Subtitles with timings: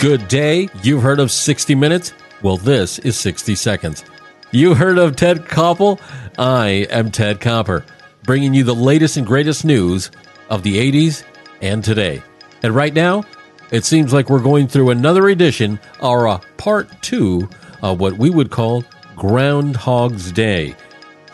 [0.00, 0.70] Good day.
[0.82, 2.14] You've heard of 60 Minutes?
[2.40, 4.02] Well, this is 60 Seconds.
[4.50, 6.00] You heard of Ted Koppel?
[6.38, 7.84] I am Ted Copper,
[8.22, 10.10] bringing you the latest and greatest news
[10.48, 11.22] of the 80s
[11.60, 12.22] and today.
[12.62, 13.24] And right now,
[13.72, 17.46] it seems like we're going through another edition, or a part two,
[17.82, 18.82] of what we would call
[19.16, 20.74] Groundhog's Day.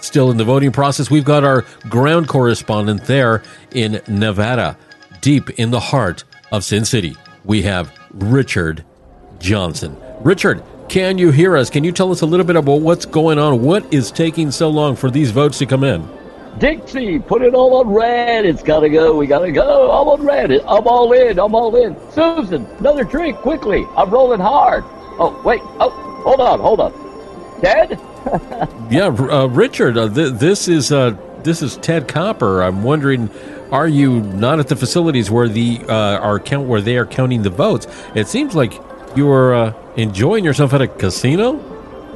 [0.00, 4.76] Still in the voting process, we've got our ground correspondent there in Nevada,
[5.20, 7.14] deep in the heart of Sin City.
[7.44, 8.84] We have Richard
[9.38, 9.96] Johnson.
[10.20, 11.70] Richard, can you hear us?
[11.70, 13.62] Can you tell us a little bit about what's going on?
[13.62, 16.08] What is taking so long for these votes to come in?
[16.58, 18.46] Dixie, put it all on red.
[18.46, 19.16] It's got to go.
[19.16, 19.90] We got to go.
[19.90, 20.50] I'm on red.
[20.52, 21.38] I'm all in.
[21.38, 21.94] I'm all in.
[22.12, 23.84] Susan, another drink quickly.
[23.96, 24.84] I'm rolling hard.
[25.18, 25.60] Oh, wait.
[25.78, 25.90] Oh,
[26.24, 26.60] hold on.
[26.60, 27.60] Hold on.
[27.60, 28.00] Ted?
[28.90, 32.62] yeah, uh, Richard, uh, th- this is uh, this is Ted Copper.
[32.62, 33.28] I'm wondering,
[33.72, 37.42] are you not at the facilities where the uh, are count where they are counting
[37.42, 37.86] the votes?
[38.14, 38.80] It seems like
[39.16, 41.60] you are uh, enjoying yourself at a casino.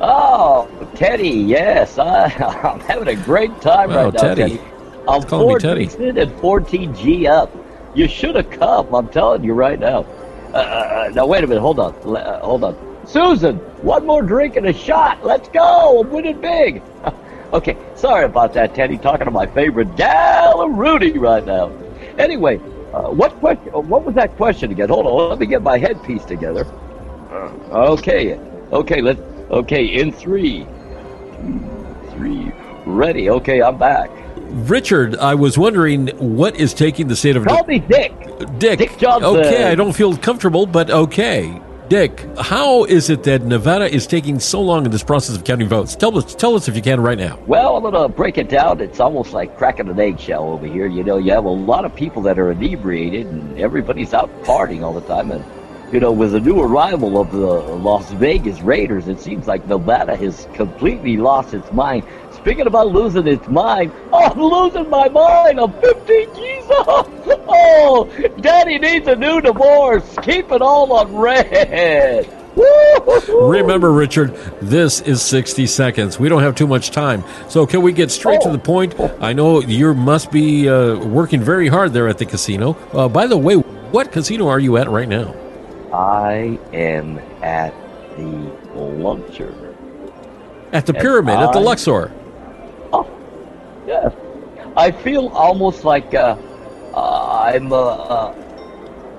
[0.02, 2.24] Oh, Teddy, yes, I,
[2.64, 4.58] am having a great time oh, right now, Teddy.
[4.58, 4.70] Teddy.
[5.08, 7.50] I'm 14 and 14G up.
[7.94, 8.94] You should have come.
[8.94, 10.06] I'm telling you right now.
[10.52, 11.60] Uh, uh, now wait a minute.
[11.60, 11.94] Hold on.
[12.16, 13.06] Uh, hold on.
[13.06, 15.24] Susan, one more drink and a shot.
[15.24, 16.00] Let's go.
[16.00, 16.82] I'm winning big.
[17.52, 18.98] okay, sorry about that, Teddy.
[18.98, 21.72] Talking to my favorite gal, Rudy, right now.
[22.18, 22.56] Anyway,
[22.92, 23.72] uh, what question?
[23.72, 24.88] What was that question again?
[24.88, 25.30] Hold on.
[25.30, 26.64] Let me get my headpiece together.
[27.70, 28.38] Okay.
[28.72, 29.00] Okay.
[29.00, 29.20] Let's.
[29.50, 29.84] Okay.
[29.84, 30.66] In three,
[31.36, 32.52] two, three.
[32.84, 33.30] Ready.
[33.30, 33.62] Okay.
[33.62, 34.10] I'm back.
[34.52, 37.46] Richard, I was wondering what is taking the state of.
[37.46, 38.12] Call me Dick.
[38.58, 38.78] Dick.
[38.78, 39.36] Dick Johnson.
[39.36, 41.60] Okay, I don't feel comfortable, but okay.
[41.90, 45.66] Dick, how is it that Nevada is taking so long in this process of counting
[45.66, 45.96] votes?
[45.96, 47.36] Tell us, tell us if you can right now.
[47.48, 48.80] Well, I'm going to break it down.
[48.80, 50.86] It's almost like cracking an eggshell over here.
[50.86, 54.84] You know, you have a lot of people that are inebriated, and everybody's out partying
[54.84, 55.32] all the time.
[55.32, 55.44] And
[55.92, 60.14] you know, with the new arrival of the Las Vegas Raiders, it seems like Nevada
[60.14, 62.04] has completely lost its mind.
[62.30, 63.90] Speaking about losing its mind,
[64.20, 65.60] oh, I'm losing my mind.
[65.60, 67.08] I'm 15 G's off.
[67.52, 68.08] Oh,
[68.40, 70.16] Daddy needs a new divorce.
[70.22, 72.36] Keep it all on red.
[73.28, 76.18] Remember, Richard, this is 60 seconds.
[76.18, 77.24] We don't have too much time.
[77.48, 78.46] So, can we get straight oh.
[78.46, 78.98] to the point?
[79.20, 82.76] I know you must be uh, working very hard there at the casino.
[82.92, 85.34] Uh, by the way, what casino are you at right now?
[85.92, 87.74] I am at
[88.16, 89.54] the Luxor.
[90.72, 92.12] At the Pyramid, I, at the Luxor.
[93.90, 94.14] Yes.
[94.76, 96.36] I feel almost like uh,
[96.94, 98.32] uh, I'm uh,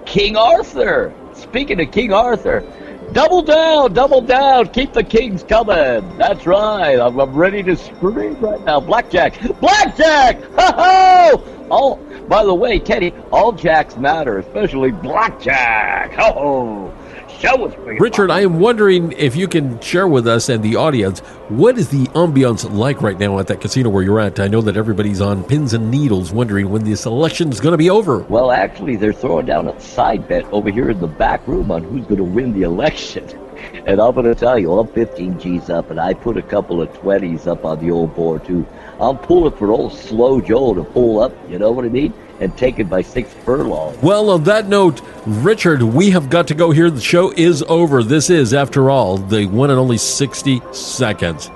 [0.06, 1.14] King Arthur.
[1.34, 2.64] Speaking of King Arthur,
[3.12, 6.18] double down, double down, keep the kings coming.
[6.18, 6.96] That's right.
[6.96, 8.80] I'm, I'm ready to scream right now.
[8.80, 10.42] Blackjack, blackjack!
[10.56, 11.68] Ha ho!
[11.70, 11.96] Oh,
[12.30, 16.16] by the way, Teddy, all jacks matter, especially blackjack.
[16.18, 16.94] Oh,
[17.42, 17.76] show us.
[18.00, 21.20] Richard, I am wondering if you can share with us and the audience
[21.50, 24.40] what is the ambiance like right now at that casino where you're at.
[24.40, 27.78] I know that everybody's on pins and needles, wondering when this election is going to
[27.78, 28.20] be over.
[28.20, 31.84] Well, actually, they're throwing down a side bet over here in the back room on
[31.84, 33.28] who's going to win the election.
[33.86, 36.82] And I'm going to tell you, I'm 15 G's up, and I put a couple
[36.82, 38.66] of 20s up on the old board, too.
[39.00, 42.14] I'm pulling for old Slow Joe to pull up, you know what I mean?
[42.42, 43.98] And taken by six furlongs.
[44.02, 46.90] Well, on that note, Richard, we have got to go here.
[46.90, 48.04] The show is over.
[48.04, 51.52] This is, after all, the one and only 60 seconds.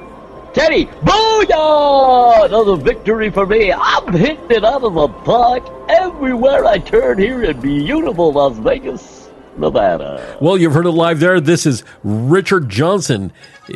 [0.53, 2.45] Teddy, booyah!
[2.45, 3.73] Another victory for me.
[3.73, 9.15] I'm hitting it out of the park everywhere I turn here in beautiful Las Vegas.
[9.57, 10.37] Nevada.
[10.41, 11.39] Well, you've heard it live there.
[11.39, 13.31] This is Richard Johnson,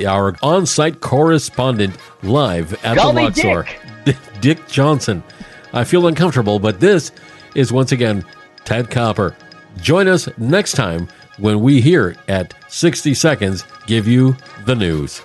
[0.05, 3.65] our on site correspondent, live at Call the Luxor.
[4.05, 4.17] Dick.
[4.41, 5.23] Dick Johnson.
[5.74, 7.12] I feel uncomfortable, but this
[7.56, 8.25] is once again
[8.66, 9.35] Ted Copper.
[9.81, 11.07] Join us next time
[11.38, 14.35] when we here at 60 Seconds give you
[14.66, 15.22] the news.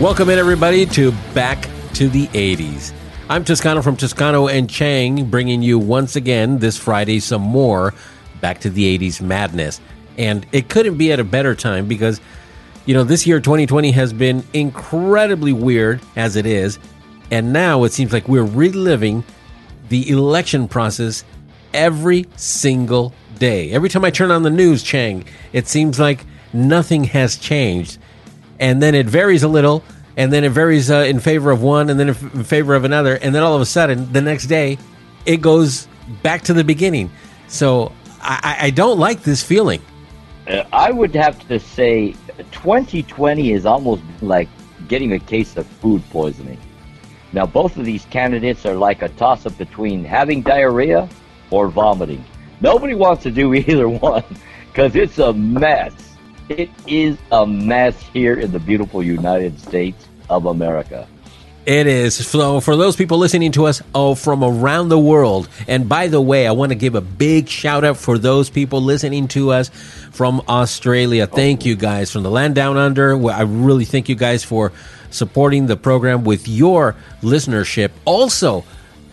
[0.00, 2.92] Welcome in, everybody, to Back to the 80s.
[3.28, 7.92] I'm Toscano from Toscano and Chang, bringing you once again this Friday some more
[8.40, 9.80] Back to the 80s madness.
[10.16, 12.20] And it couldn't be at a better time because,
[12.86, 16.78] you know, this year, 2020, has been incredibly weird as it is.
[17.32, 19.24] And now it seems like we're reliving
[19.88, 21.24] the election process
[21.74, 23.72] every single day.
[23.72, 27.98] Every time I turn on the news, Chang, it seems like nothing has changed.
[28.60, 29.84] And then it varies a little,
[30.16, 33.14] and then it varies uh, in favor of one, and then in favor of another.
[33.14, 34.78] And then all of a sudden, the next day,
[35.26, 35.86] it goes
[36.22, 37.10] back to the beginning.
[37.46, 39.80] So I, I don't like this feeling.
[40.46, 42.14] Uh, I would have to say
[42.52, 44.48] 2020 is almost like
[44.88, 46.58] getting a case of food poisoning.
[47.32, 51.08] Now, both of these candidates are like a toss up between having diarrhea
[51.50, 52.24] or vomiting.
[52.60, 54.24] Nobody wants to do either one
[54.68, 56.07] because it's a mess.
[56.48, 61.06] It is a mess here in the beautiful United States of America.
[61.66, 62.26] It is.
[62.26, 66.20] So, for those people listening to us oh, from around the world, and by the
[66.20, 69.68] way, I want to give a big shout out for those people listening to us
[70.10, 71.26] from Australia.
[71.26, 73.12] Thank you guys from the land down under.
[73.30, 74.72] I really thank you guys for
[75.10, 77.90] supporting the program with your listenership.
[78.06, 78.64] Also,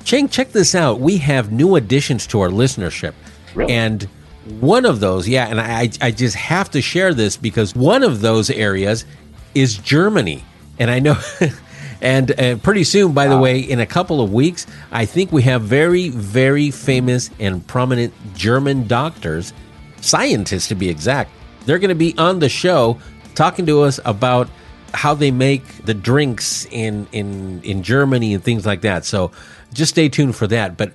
[0.06, 1.02] Chang, check this out.
[1.02, 3.16] We have new additions to our listenership.
[3.54, 3.74] Really?
[3.74, 4.08] And
[4.46, 8.22] one of those, yeah, and I, I just have to share this because one of
[8.22, 9.06] those areas
[9.54, 10.44] is Germany.
[10.78, 11.18] And I know,
[12.02, 15.44] and and, pretty soon, by the way, in a couple of weeks, I think we
[15.44, 19.54] have very, very famous and prominent German doctors,
[20.02, 21.32] scientists to be exact.
[21.66, 23.00] They're going to be on the show
[23.34, 24.50] talking to us about
[24.94, 29.06] how they make the drinks in in in Germany and things like that.
[29.06, 29.32] So
[29.74, 30.78] just stay tuned for that.
[30.78, 30.94] But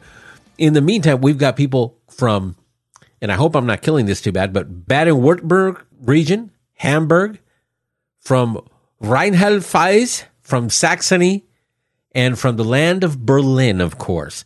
[0.58, 2.56] in the meantime, we've got people from,
[3.20, 7.38] and I hope I'm not killing this too bad, but Baden-Württemberg region, Hamburg,
[8.19, 8.67] from
[9.00, 11.44] Rheinland-Pfalz, from Saxony,
[12.12, 14.44] and from the land of Berlin, of course.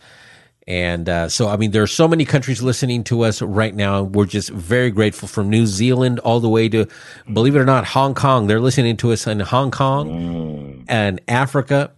[0.67, 4.03] And uh, so, I mean, there are so many countries listening to us right now.
[4.03, 6.87] We're just very grateful from New Zealand all the way to,
[7.31, 8.47] believe it or not, Hong Kong.
[8.47, 11.93] They're listening to us in Hong Kong and Africa.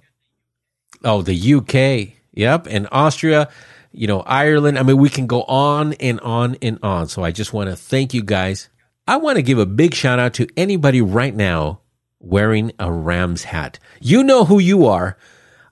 [1.04, 2.16] Oh, the UK.
[2.32, 2.66] Yep.
[2.68, 3.48] And Austria,
[3.96, 4.78] you know, Ireland.
[4.78, 7.08] I mean, we can go on and on and on.
[7.08, 8.68] So I just want to thank you guys.
[9.08, 11.80] I want to give a big shout out to anybody right now
[12.20, 13.78] wearing a Rams hat.
[14.00, 15.16] You know who you are.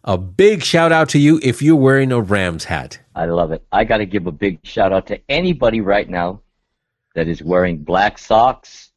[0.05, 2.99] A big shout out to you if you're wearing a Rams hat.
[3.15, 3.65] I love it.
[3.73, 6.43] I got to give a big shout out to anybody right now
[7.15, 8.91] that is wearing black socks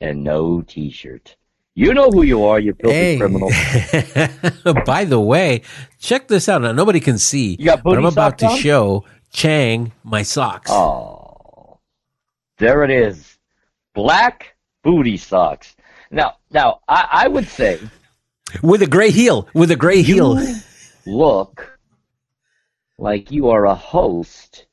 [0.00, 1.36] and no t-shirt.
[1.78, 3.18] You know who you are, you filthy hey.
[3.18, 3.50] criminal.
[4.84, 5.62] By the way,
[6.00, 6.62] check this out.
[6.62, 8.58] Now nobody can see, but I'm about to on?
[8.58, 10.72] show Chang my socks.
[10.72, 11.78] Oh,
[12.56, 13.38] there it is,
[13.94, 15.76] black booty socks.
[16.10, 17.78] Now, now I, I would say
[18.60, 19.48] with a gray heel.
[19.54, 20.36] With a gray heel.
[21.06, 21.78] look
[22.98, 24.66] like you are a host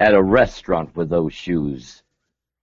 [0.00, 2.02] at a restaurant with those shoes.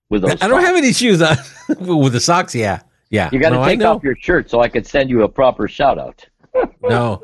[0.09, 0.41] With those.
[0.41, 1.37] I don't have any shoes on.
[1.79, 3.29] with the socks, yeah, yeah.
[3.31, 5.67] You got to no, take off your shirt so I could send you a proper
[5.67, 6.25] shout out.
[6.81, 7.21] no.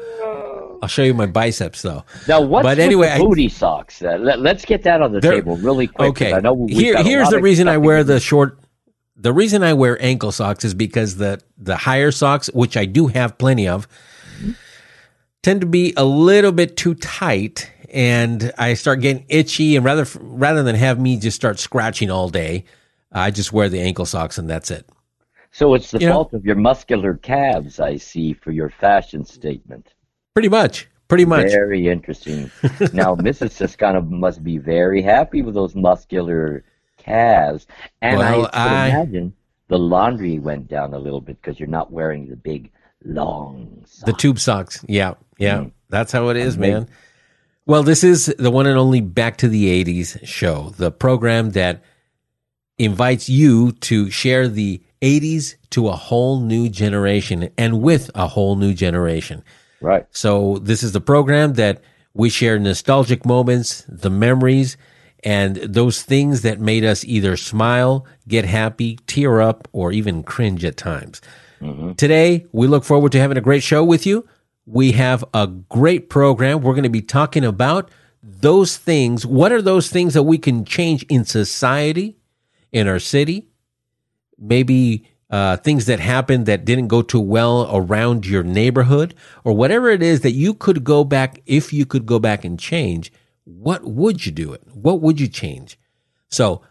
[0.82, 2.04] I'll show you my biceps though.
[2.28, 4.02] Now, what's but anyway, booty I, socks?
[4.02, 6.10] Uh, let, us get that on the table really quick.
[6.10, 6.34] Okay.
[6.34, 8.58] I know Here, here's the reason I wear the short
[9.22, 13.08] the reason I wear ankle socks is because the the higher socks, which I do
[13.08, 13.88] have plenty of,
[15.44, 19.76] tend to be a little bit too tight, and I start getting itchy.
[19.76, 22.66] And rather rather than have me just start scratching all day,
[23.12, 24.90] I just wear the ankle socks, and that's it.
[25.52, 26.38] So it's the you fault know?
[26.40, 29.94] of your muscular calves, I see, for your fashion statement.
[30.34, 30.88] Pretty much.
[31.10, 31.52] Pretty much.
[31.52, 32.50] Very interesting.
[32.94, 33.58] now, Mrs.
[33.58, 36.64] Toscano must be very happy with those muscular
[36.98, 37.68] calves.
[38.02, 39.34] And well, I, I imagine
[39.68, 42.72] the laundry went down a little bit because you're not wearing the big
[43.04, 44.04] long socks.
[44.06, 44.86] The tube socks.
[44.88, 45.16] Yeah.
[45.38, 45.58] Yeah.
[45.58, 45.72] Mm.
[45.90, 46.88] That's how it is, man.
[47.66, 51.84] Well, this is the one and only Back to the 80s show, the program that
[52.78, 58.56] invites you to share the 80s to a whole new generation and with a whole
[58.56, 59.44] new generation.
[59.82, 60.06] Right.
[60.12, 61.82] So, this is the program that
[62.14, 64.78] we share nostalgic moments, the memories,
[65.24, 70.66] and those things that made us either smile, get happy, tear up, or even cringe
[70.66, 71.22] at times.
[71.62, 71.94] Mm-hmm.
[71.94, 74.28] Today, we look forward to having a great show with you.
[74.66, 76.62] We have a great program.
[76.62, 77.92] We're going to be talking about
[78.24, 79.26] those things.
[79.26, 82.18] What are those things that we can change in society,
[82.72, 83.51] in our city?
[84.42, 89.90] Maybe uh, things that happened that didn't go too well around your neighborhood, or whatever
[89.90, 93.14] it is that you could go back, if you could go back and change
[93.46, 94.62] what would you do it?
[94.74, 95.80] What would you change?
[96.30, 96.62] So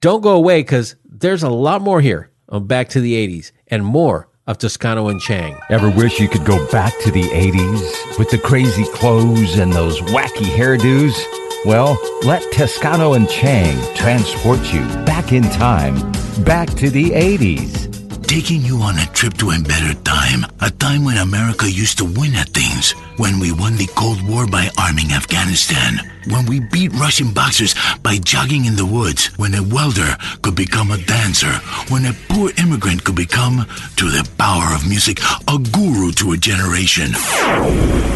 [0.00, 3.84] don't go away because there's a lot more here on Back to the 80s and
[3.84, 5.58] more of Toscano and Chang.
[5.68, 10.00] Ever wish you could go back to the 80s with the crazy clothes and those
[10.02, 11.16] wacky hairdos?
[11.64, 15.96] Well, let Toscano and Chang transport you back in time,
[16.44, 17.92] back to the 80s.
[18.26, 20.44] taking you on a trip to a better time.
[20.60, 22.90] A time when America used to win at things.
[23.18, 26.00] When we won the Cold War by arming Afghanistan.
[26.28, 29.26] When we beat Russian boxers by jogging in the woods.
[29.38, 31.52] When a welder could become a dancer.
[31.88, 33.64] When a poor immigrant could become,
[33.96, 37.12] through the power of music, a guru to a generation.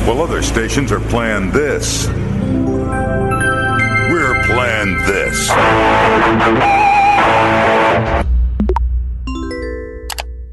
[0.06, 2.08] Well, other stations are playing this.
[4.10, 6.89] We're playing this.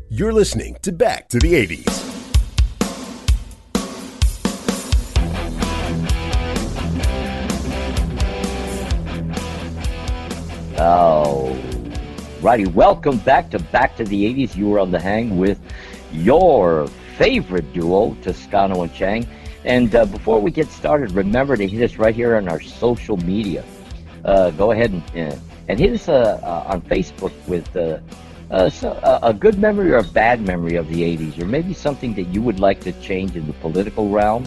[0.09, 2.07] You're listening to Back to the 80s.
[10.79, 11.55] Oh,
[12.41, 12.65] righty.
[12.65, 14.55] Welcome back to Back to the 80s.
[14.55, 15.59] You were on the hang with
[16.11, 16.87] your
[17.17, 19.27] favorite duo, Toscano and Chang.
[19.65, 23.17] And uh, before we get started, remember to hit us right here on our social
[23.17, 23.63] media.
[24.25, 25.35] Uh, go ahead and, uh,
[25.67, 27.99] and hit us uh, uh, on Facebook with uh,
[28.49, 32.13] uh, so, a good memory or a bad memory of the 80s, or maybe something
[32.13, 34.45] that you would like to change in the political realm,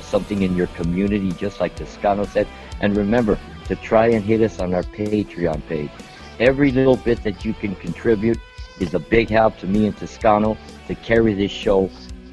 [0.00, 2.48] something in your community, just like Toscano said.
[2.80, 5.90] And remember to try and hit us on our Patreon page.
[6.40, 8.38] Every little bit that you can contribute
[8.80, 10.56] is a big help to me and Toscano
[10.88, 11.88] to carry this show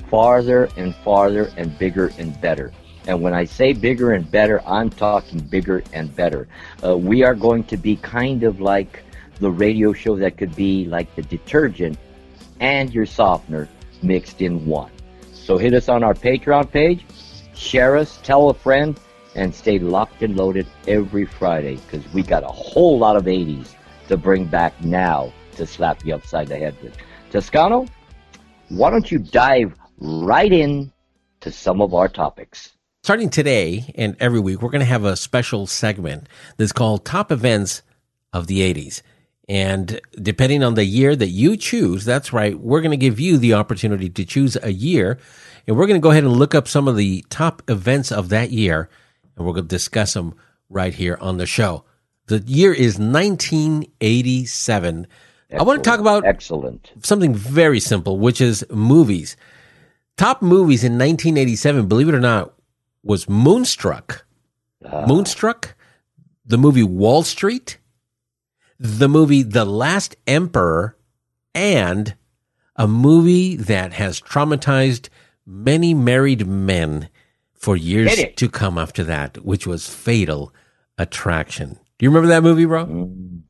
[0.09, 2.73] farther and farther and bigger and better.
[3.09, 6.47] And when I say bigger and better, I'm talking bigger and better.
[6.83, 9.01] Uh, we are going to be kind of like
[9.39, 11.97] the radio show that could be like the detergent
[12.59, 13.67] and your softener
[14.03, 14.91] mixed in one.
[15.33, 17.03] So hit us on our Patreon page,
[17.55, 18.95] share us, tell a friend,
[19.33, 23.73] and stay locked and loaded every Friday because we got a whole lot of 80s
[24.07, 26.95] to bring back now to slap you upside the head with.
[27.31, 27.87] Toscano,
[28.67, 30.91] why don't you dive right in
[31.39, 32.73] to some of our topics?
[33.09, 37.31] Starting today and every week, we're going to have a special segment that's called Top
[37.31, 37.81] Events
[38.33, 39.01] of the 80s.
[39.47, 43.39] And depending on the year that you choose, that's right, we're going to give you
[43.39, 45.17] the opportunity to choose a year.
[45.65, 48.29] And we're going to go ahead and look up some of the top events of
[48.29, 48.91] that year.
[49.35, 50.35] And we're going to discuss them
[50.69, 51.85] right here on the show.
[52.27, 55.07] The year is 1987.
[55.57, 59.35] I want to talk about excellent something very simple, which is movies.
[60.15, 62.53] Top movies in 1987, believe it or not,
[63.03, 64.25] was Moonstruck.
[64.85, 65.05] Ah.
[65.05, 65.75] Moonstruck,
[66.45, 67.77] the movie Wall Street,
[68.79, 70.95] the movie The Last Emperor,
[71.53, 72.15] and
[72.75, 75.09] a movie that has traumatized
[75.45, 77.09] many married men
[77.53, 80.53] for years to come after that, which was Fatal
[80.97, 81.77] Attraction.
[81.97, 82.85] Do you remember that movie, bro?
[82.85, 83.41] Mm.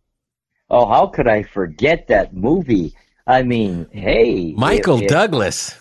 [0.71, 2.93] Oh, how could I forget that movie?
[3.27, 5.77] I mean, hey, Michael it- it- Douglas.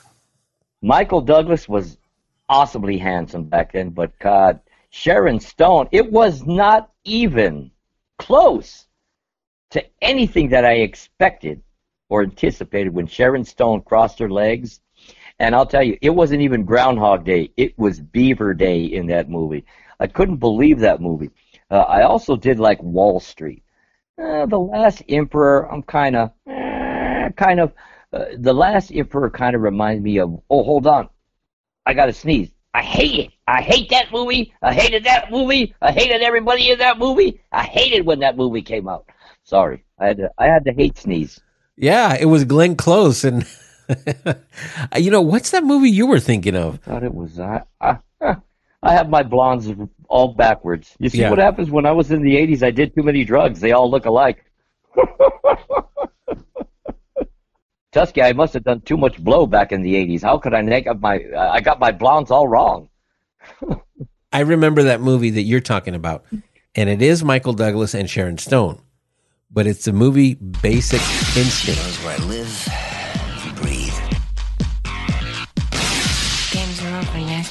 [0.82, 1.96] Michael Douglas was
[2.48, 7.70] awesomely handsome back then, but God, Sharon Stone, it was not even
[8.18, 8.86] close
[9.70, 11.62] to anything that I expected
[12.08, 14.80] or anticipated when Sharon Stone crossed her legs.
[15.38, 17.52] And I'll tell you, it wasn't even Groundhog Day.
[17.56, 19.64] It was Beaver Day in that movie.
[20.00, 21.30] I couldn't believe that movie.
[21.70, 23.62] Uh, I also did like Wall Street.
[24.20, 27.72] Uh, the Last Emperor, I'm kind of, eh, kind of,
[28.12, 31.08] uh, the Last Emperor kind of reminds me of, oh, hold on.
[31.88, 32.50] I got to sneeze.
[32.74, 33.30] I hate it.
[33.46, 34.52] I hate that movie.
[34.62, 35.74] I hated that movie.
[35.80, 37.40] I hated everybody in that movie.
[37.50, 39.08] I hated when that movie came out.
[39.42, 39.82] Sorry.
[39.98, 41.40] I had to, I had to hate sneeze.
[41.76, 43.24] Yeah, it was Glenn Close.
[43.24, 43.46] And,
[44.98, 46.74] you know, what's that movie you were thinking of?
[46.74, 47.62] I thought it was I.
[47.80, 47.96] I,
[48.82, 49.72] I have my blondes
[50.08, 50.94] all backwards.
[50.98, 51.30] You see Yeah.
[51.30, 52.62] what happens when I was in the '80s?
[52.62, 53.60] I did too many drugs.
[53.60, 54.44] They all look alike.
[57.92, 60.22] Tusky, I must have done too much blow back in the '80s.
[60.22, 61.20] How could I make up my?
[61.34, 62.88] Uh, I got my blondes all wrong.
[64.32, 66.24] I remember that movie that you're talking about,
[66.74, 68.82] and it is Michael Douglas and Sharon Stone,
[69.50, 71.00] but it's the movie Basic
[71.34, 71.80] Instinct.
[71.80, 73.94] Knows where I live and breathe.
[76.52, 77.46] Games are over, Nick.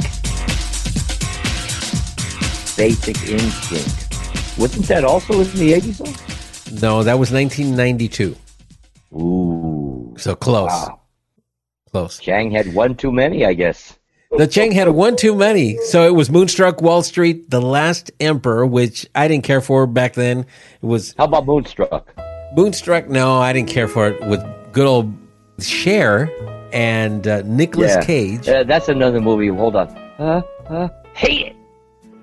[2.77, 4.59] Basic Instinct.
[4.59, 5.97] Wasn't that also in the '80s?
[5.97, 6.87] Though?
[6.87, 8.35] No, that was 1992.
[9.13, 9.76] Ooh,
[10.17, 10.99] So close, wow.
[11.91, 12.19] close.
[12.19, 13.97] Chang had one too many, I guess.
[14.31, 18.65] The Chang had one too many, so it was Moonstruck, Wall Street, The Last Emperor,
[18.65, 20.39] which I didn't care for back then.
[20.39, 22.13] It was How about Moonstruck?
[22.55, 23.07] Moonstruck.
[23.07, 24.27] No, I didn't care for it.
[24.27, 24.43] With
[24.73, 25.13] good old
[25.59, 26.29] Cher
[26.73, 28.03] and uh, Nicolas Yeah.
[28.03, 28.47] Cage.
[28.49, 29.47] Uh, that's another movie.
[29.47, 29.87] Hold on.
[30.19, 31.55] Uh, uh, hate it.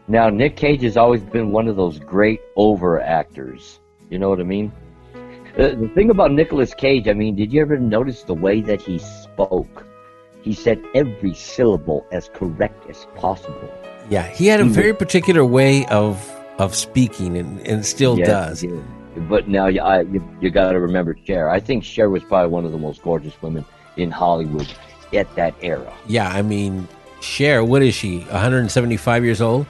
[0.07, 3.81] Now, Nick Cage has always been one of those great over actors.
[4.11, 4.71] You know what I mean?
[5.57, 8.83] Uh, the thing about Nicolas Cage, I mean, did you ever notice the way that
[8.83, 9.87] he spoke?
[10.43, 13.73] He said every syllable as correct as possible.
[14.11, 18.61] Yeah, he had a very particular way of of speaking, and, and still Yes, does.
[18.61, 19.29] did.
[19.29, 21.49] But now you, I, you, you got to remember Cher.
[21.51, 23.65] I think Cher was probably one of the most gorgeous women
[23.97, 24.73] in Hollywood
[25.13, 25.93] at that era.
[26.07, 26.89] Yeah, I mean,
[27.21, 28.21] Cher, what is she?
[28.21, 29.67] 175 years old,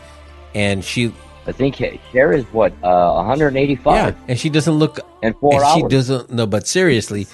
[0.54, 1.12] and she.
[1.46, 1.76] I think
[2.12, 3.94] Cher is what uh, 185.
[3.94, 5.00] Yeah, and she doesn't look.
[5.22, 5.74] And four and hours.
[5.74, 6.30] She doesn't.
[6.30, 7.26] No, but seriously,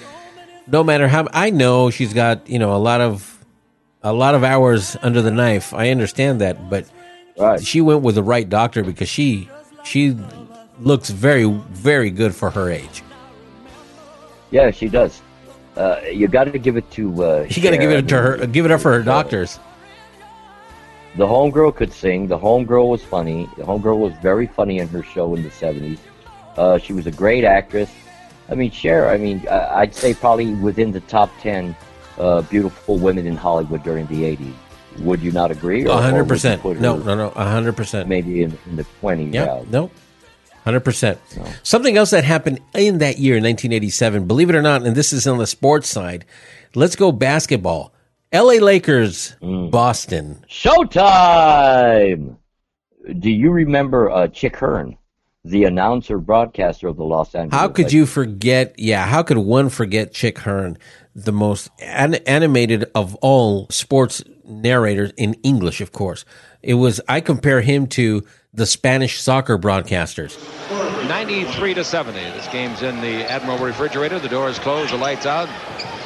[0.67, 3.37] no matter how I know she's got you know a lot of
[4.03, 5.73] a lot of hours under the knife.
[5.73, 6.85] I understand that, but
[7.37, 7.63] Right.
[7.65, 9.49] she went with the right doctor because she
[9.83, 10.17] she
[10.79, 13.03] looks very very good for her age.
[14.51, 15.21] Yeah, she does.
[15.77, 17.23] Uh, you got to give it to.
[17.23, 18.45] Uh, You got to give it to her.
[18.47, 19.57] Give it up for her doctors.
[21.17, 22.27] The homegirl could sing.
[22.27, 23.49] The homegirl was funny.
[23.57, 25.99] The homegirl was very funny in her show in the 70s.
[26.57, 27.89] Uh, she was a great actress.
[28.49, 31.75] I mean, Cher, I mean, I'd say probably within the top 10
[32.17, 34.53] uh, beautiful women in Hollywood during the 80s.
[34.99, 35.85] Would you not agree?
[35.85, 36.61] Or- A hundred would you percent.
[36.61, 37.29] put No, no, no.
[37.29, 38.09] Hundred percent.
[38.09, 39.33] Maybe in, in the 20s.
[39.33, 39.45] Yeah.
[39.45, 39.63] Yeah.
[39.69, 39.89] No.
[40.65, 41.17] Hundred percent.
[41.63, 44.27] Something else that happened in that year, 1987.
[44.27, 46.23] Believe it or not, and this is on the sports side.
[46.75, 47.93] Let's go basketball.
[48.31, 48.59] L.A.
[48.59, 49.71] Lakers, Mm.
[49.71, 50.45] Boston.
[50.49, 52.37] Showtime!
[53.19, 54.97] Do you remember uh, Chick Hearn,
[55.43, 57.59] the announcer broadcaster of the Los Angeles?
[57.59, 57.93] How could Lakers?
[57.93, 58.75] you forget?
[58.77, 60.77] Yeah, how could one forget Chick Hearn,
[61.15, 65.81] the most an- animated of all sports narrators in English?
[65.81, 66.23] Of course,
[66.61, 67.01] it was.
[67.09, 68.23] I compare him to
[68.53, 70.37] the Spanish soccer broadcasters.
[71.09, 72.17] 93 to 70.
[72.17, 74.19] This game's in the Admiral refrigerator.
[74.19, 75.49] The door is closed, the lights out.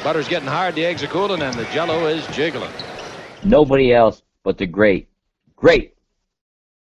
[0.06, 2.70] Butter's getting hard, the eggs are cooling, and the jello is jiggling.
[3.44, 5.10] Nobody else but the great,
[5.56, 5.96] great,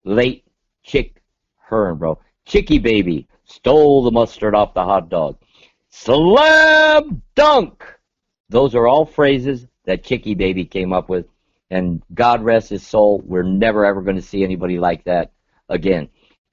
[0.02, 0.44] late
[0.82, 1.22] Chick
[1.58, 2.18] Hearn, bro.
[2.46, 5.38] Chicky baby stole the mustard off the hot dog.
[5.88, 7.84] Slam dunk!
[8.48, 11.26] Those are all phrases that Chicky baby came up with.
[11.70, 15.30] And God rest his soul, we're never ever going to see anybody like that
[15.68, 16.08] again.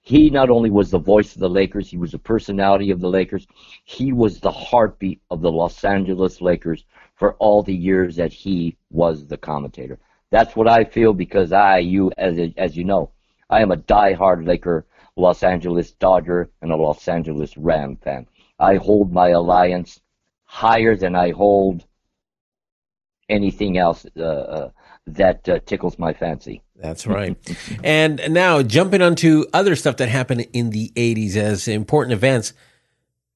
[0.10, 3.08] He not only was the voice of the Lakers, he was the personality of the
[3.08, 3.46] Lakers.
[3.86, 8.76] He was the heartbeat of the Los Angeles Lakers for all the years that he
[8.90, 10.00] was the commentator.
[10.32, 13.12] That's what I feel because I, you, as as you know,
[13.52, 18.26] I am a die-hard Laker, Los Angeles Dodger, and a Los Angeles Ram fan.
[18.58, 20.02] I hold my alliance
[20.46, 21.86] higher than I hold
[23.30, 24.70] anything else uh, uh,
[25.06, 26.64] that uh, tickles my fancy.
[26.80, 27.38] That's right.
[27.84, 32.54] and now jumping onto other stuff that happened in the 80s as important events.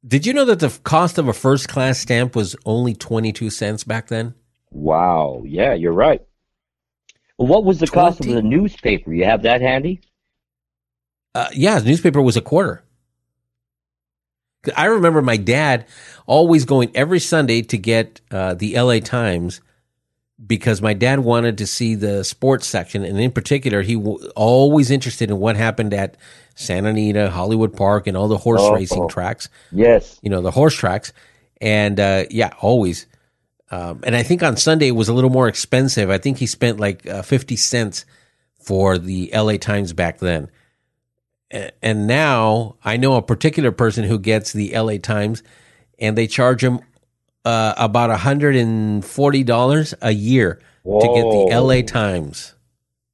[0.05, 3.83] Did you know that the cost of a first class stamp was only 22 cents
[3.83, 4.33] back then?
[4.71, 5.43] Wow.
[5.45, 6.21] Yeah, you're right.
[7.37, 8.41] What was the cost of 20?
[8.41, 9.13] the newspaper?
[9.13, 10.01] You have that handy?
[11.35, 12.83] Uh, yeah, the newspaper was a quarter.
[14.77, 15.85] I remember my dad
[16.25, 19.61] always going every Sunday to get uh, the LA Times
[20.45, 24.91] because my dad wanted to see the sports section, and in particular, he w- always
[24.91, 26.17] interested in what happened at
[26.55, 28.73] Santa Anita, Hollywood Park, and all the horse Oh.
[28.73, 29.47] racing tracks.
[29.71, 30.19] Yes.
[30.21, 31.13] You know, the horse tracks,
[31.61, 33.05] and uh, yeah, always.
[33.71, 36.09] Um, and I think on Sunday it was a little more expensive.
[36.09, 38.05] I think he spent like uh, fifty cents
[38.59, 40.49] for the LA Times back then.
[41.51, 45.41] A- And now I know a particular person who gets the LA Times,
[45.99, 46.79] and they charge him
[47.45, 52.55] uh, about hundred and forty dollars a year to get the LA Times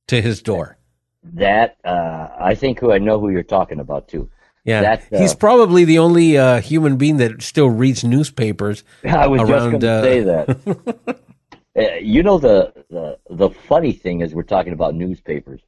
[0.08, 0.78] to his door.
[1.24, 4.30] That uh, I think who I know who you're talking about too.
[4.66, 8.84] Yeah, That, uh, he's probably the only uh, human being that still reads newspapers.
[9.04, 11.20] I was just around, going to uh, say that.
[11.78, 15.62] Uh, you know the, the the funny thing is we're talking about newspapers.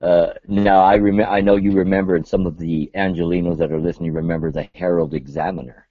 [0.00, 3.80] Uh, now I rem- I know you remember, and some of the Angelinos that are
[3.80, 5.88] listening remember the Herald Examiner.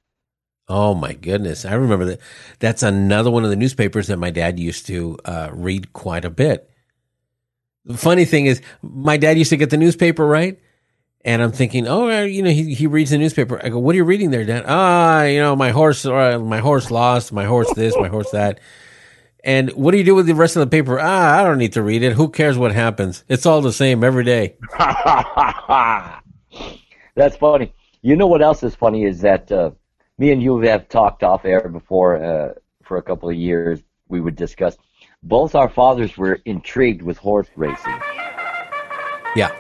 [0.70, 2.20] Oh my goodness, I remember that.
[2.60, 6.30] That's another one of the newspapers that my dad used to uh, read quite a
[6.30, 6.70] bit.
[7.86, 10.60] The funny thing is, my dad used to get the newspaper, right?
[11.26, 13.60] And I'm thinking, oh, you know, he, he reads the newspaper.
[13.66, 14.64] I go, what are you reading there, Dad?
[14.68, 18.60] Ah, you know, my horse, uh, my horse lost, my horse this, my horse that.
[19.44, 21.00] And what do you do with the rest of the paper?
[21.00, 22.14] Ah, I don't need to read it.
[22.14, 23.24] Who cares what happens?
[23.28, 24.56] It's all the same every day.
[27.16, 27.74] That's funny.
[28.02, 29.72] You know what else is funny is that uh,
[30.20, 32.54] me and you have talked off air before uh,
[32.84, 33.80] for a couple of years.
[34.10, 34.78] We would discuss.
[35.24, 38.00] Both our fathers were intrigued with horse racing.
[39.36, 39.52] Yeah,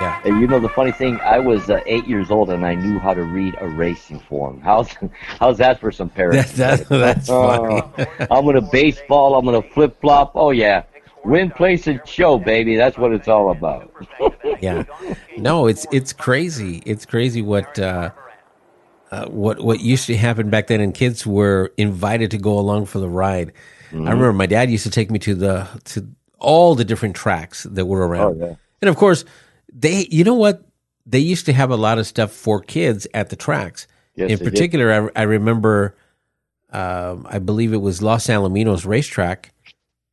[0.00, 0.20] yeah.
[0.24, 2.98] And you know the funny thing, I was uh, eight years old and I knew
[2.98, 4.60] how to read a racing form.
[4.60, 4.90] How's
[5.40, 6.52] how's that for some parents?
[6.52, 7.82] That, that, that's funny.
[7.96, 9.34] Uh, I'm gonna baseball.
[9.36, 10.32] I'm gonna flip flop.
[10.34, 10.84] Oh yeah,
[11.24, 12.76] win, place, and show, baby.
[12.76, 13.90] That's what it's all about.
[14.60, 14.84] yeah
[15.36, 18.10] no it's it's crazy it's crazy what uh,
[19.14, 22.86] uh what what used to happen back then and kids were invited to go along
[22.86, 23.52] for the ride
[23.92, 26.06] i remember my dad used to take me to the to
[26.38, 28.54] all the different tracks that were around Oh, yeah.
[28.82, 29.24] and of course
[29.72, 30.56] they you know what
[31.06, 34.38] they used to have a lot of stuff for kids at the tracks Yes, In
[34.38, 35.96] particular, I, I remember,
[36.70, 39.52] um, I believe it was Los Alamitos racetrack.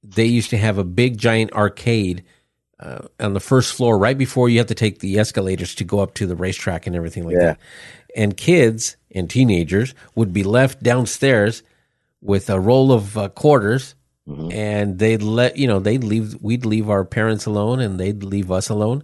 [0.03, 2.23] They used to have a big giant arcade
[2.79, 5.99] uh, on the first floor, right before you have to take the escalators to go
[5.99, 7.45] up to the racetrack and everything like Yeah.
[7.53, 7.59] that.
[8.15, 11.63] And kids and teenagers would be left downstairs
[12.21, 13.95] with a roll of uh, quarters,
[14.27, 14.51] Mm-hmm.
[14.51, 16.37] and they'd let you know they'd leave.
[16.41, 19.03] We'd leave our parents alone, and they'd leave us alone,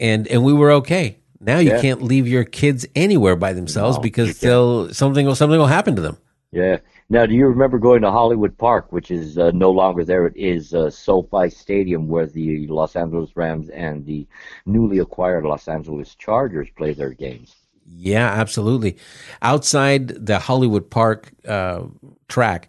[0.00, 1.18] and and we were okay.
[1.40, 1.80] Now you Yeah.
[1.80, 5.94] can't leave your kids anywhere by themselves No, because they'll something will something will happen
[5.94, 6.16] to them.
[6.50, 6.78] Yeah.
[7.08, 10.26] Now, do you remember going to Hollywood Park, which is uh, no longer there?
[10.26, 14.26] It is uh, SoFi Stadium, where the Los Angeles Rams and the
[14.66, 17.54] newly acquired Los Angeles Chargers play their games.
[17.90, 18.96] Yeah, absolutely.
[19.42, 21.82] Outside the Hollywood Park uh,
[22.28, 22.68] track,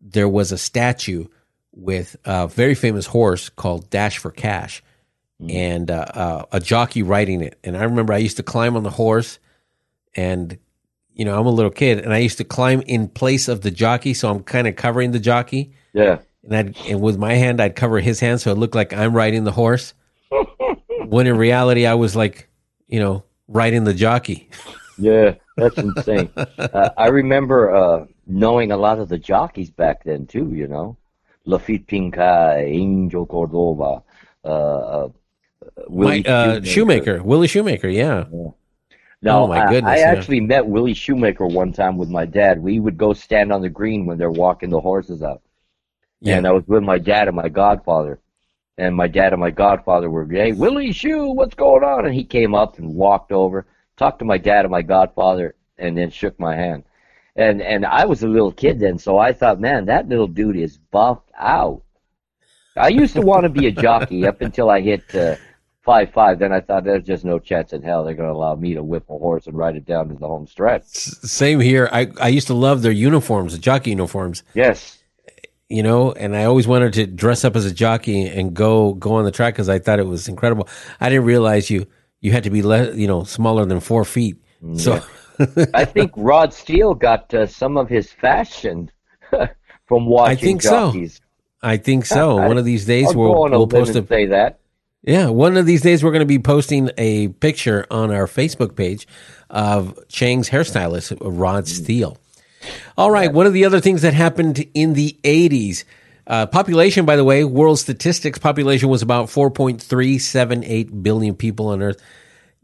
[0.00, 1.26] there was a statue
[1.72, 4.82] with a very famous horse called Dash for Cash,
[5.48, 7.58] and uh, uh, a jockey riding it.
[7.62, 9.38] And I remember I used to climb on the horse,
[10.14, 10.58] and
[11.14, 13.70] you know I'm a little kid, and I used to climb in place of the
[13.70, 16.18] jockey, so I'm kind of covering the jockey, Yeah.
[16.44, 19.14] and I'd, and with my hand I'd cover his hand, so it looked like I'm
[19.14, 19.92] riding the horse.
[21.06, 22.48] when in reality, I was like,
[22.88, 24.48] you know, riding the jockey.
[24.98, 26.30] Yeah, that's insane.
[26.36, 30.52] uh, I remember uh, knowing a lot of the jockeys back then too.
[30.54, 30.96] You know,
[31.46, 34.02] Laffit Pincay, Angel Cordova,
[34.44, 35.08] uh, uh,
[35.88, 38.24] Willie My, uh, Shoemaker, Willie Shoemaker, yeah.
[39.22, 40.10] No, Oh, my I- goodness, I, yeah.
[40.10, 42.62] actually met Willie Shoemaker one time with my dad.
[42.62, 45.42] We would go stand on the green when they're walking the horses out.
[46.20, 46.36] Yeah.
[46.36, 48.20] And I was with my dad and my godfather.
[48.78, 52.04] And my dad and my godfather were, hey, Willie Shoe, what's going on?
[52.04, 55.96] And he came up and walked over, talked to my dad and my godfather, and
[55.96, 56.84] then shook my hand.
[57.36, 60.56] And and I was a little kid then, so I thought, man, that little dude
[60.56, 61.82] is buffed out.
[62.76, 65.36] I used to want to be a jockey up until I hit uh,
[65.82, 66.38] five five.
[66.38, 68.82] Then I thought there's just no chance in hell they're going to allow me to
[68.82, 70.84] whip a horse and ride it down to the home stretch.
[70.84, 71.88] Same here.
[71.92, 74.98] I, I used to love their uniforms, the jockey uniforms, Yes,
[75.68, 79.14] you know, and I always wanted to dress up as a jockey and go go
[79.14, 80.68] on the track because I thought it was incredible.
[81.00, 81.86] I didn't realize you
[82.20, 84.36] you had to be le- you know smaller than four feet.
[84.76, 85.00] So
[85.74, 88.90] I think Rod Steele got uh, some of his fashion
[89.86, 90.70] from watching I think so.
[90.70, 91.20] jockeys.
[91.62, 92.36] I think so.
[92.48, 94.60] One of these days I'll we'll go on a we'll post a say that.
[95.02, 98.74] Yeah, one of these days we're going to be posting a picture on our Facebook
[98.74, 99.06] page
[99.50, 102.18] of Chang's hairstylist, Rod Steele.
[102.96, 105.84] All right, one of the other things that happened in the 80s,
[106.26, 112.02] uh, population, by the way, world statistics population was about 4.378 billion people on Earth.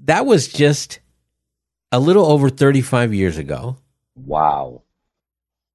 [0.01, 0.99] That was just
[1.93, 3.77] a little over 35 years ago.
[4.17, 4.83] Wow.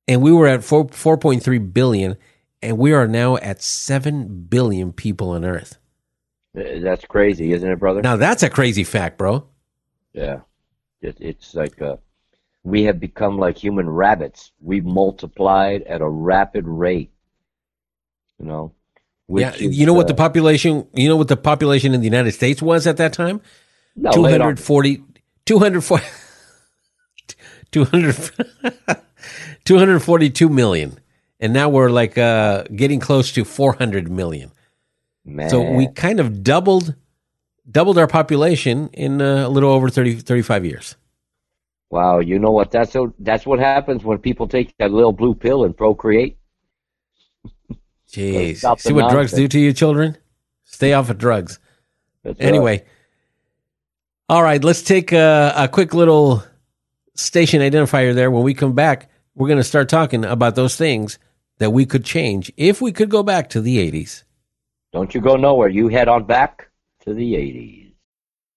[0.07, 2.17] And we were at 4, 4.3 billion,
[2.61, 5.77] and we are now at 7 billion people on Earth.
[6.57, 8.01] Uh, That's crazy, isn't it, brother?
[8.01, 9.47] Now, that's a crazy fact, bro.
[10.13, 10.39] Yeah.
[11.01, 11.97] It, it's like uh,
[12.67, 14.51] we have become like human rabbits.
[14.59, 17.11] We've multiplied at a rapid rate.
[18.39, 18.73] You know.
[19.29, 22.05] yeah, is, you know what the uh, population, you know what the population in the
[22.05, 23.39] United States was at that time?
[23.95, 24.55] no, lay it on.
[24.57, 25.01] 240
[25.45, 26.05] 240
[27.71, 28.31] 200
[29.65, 30.99] 242 million.
[31.39, 34.51] And now we're like uh getting close to 400 million.
[35.23, 35.49] Man.
[35.49, 36.95] So we kind of doubled
[37.69, 40.95] doubled our population in uh, a little over 30 35 years.
[41.89, 42.71] Wow, you know what?
[42.71, 46.37] That's so, that's what happens when people take that little blue pill and procreate.
[48.09, 48.79] Jeez.
[48.79, 50.17] See what drugs do to you children?
[50.65, 51.59] Stay off of drugs.
[52.23, 52.47] That's right.
[52.47, 52.85] Anyway,
[54.27, 56.43] all right, let's take a, a quick little
[57.15, 58.29] station identifier there.
[58.29, 61.17] When we come back, we're going to start talking about those things
[61.59, 64.23] that we could change if we could go back to the 80s.
[64.91, 65.69] don't you go nowhere.
[65.69, 66.69] You head on back
[67.01, 67.86] to the 80s.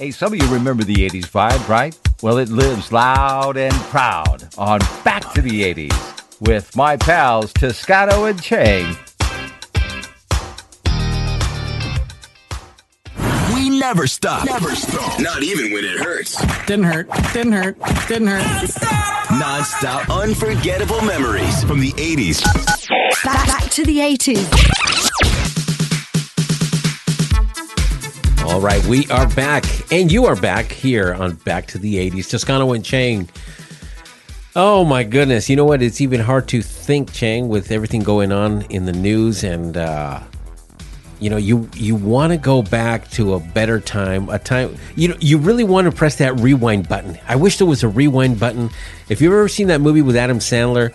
[0.00, 1.94] Hey, some of you remember the 80s vibe, right?
[2.22, 8.24] Well, it lives loud and proud on Back to the 80s with my pals Toscano
[8.24, 8.96] and Chang.
[13.52, 14.46] We never stop.
[14.46, 15.20] Never stop.
[15.20, 16.42] Not even when it hurts.
[16.64, 17.10] Didn't hurt.
[17.34, 17.78] Didn't hurt.
[18.08, 18.70] Didn't hurt.
[19.38, 22.42] Non-stop unforgettable memories from the 80s.
[23.22, 24.79] Back, back to the 80s.
[28.50, 32.28] All right, we are back, and you are back here on Back to the 80s.
[32.30, 33.28] Toscano and Chang
[34.56, 35.48] Oh my goodness!
[35.48, 35.80] You know what?
[35.80, 40.20] It's even hard to think, Chang, with everything going on in the news, and uh,
[41.20, 44.74] you know, you you want to go back to a better time, a time.
[44.96, 47.16] You know, you really want to press that rewind button.
[47.28, 48.70] I wish there was a rewind button.
[49.08, 50.92] If you've ever seen that movie with Adam Sandler,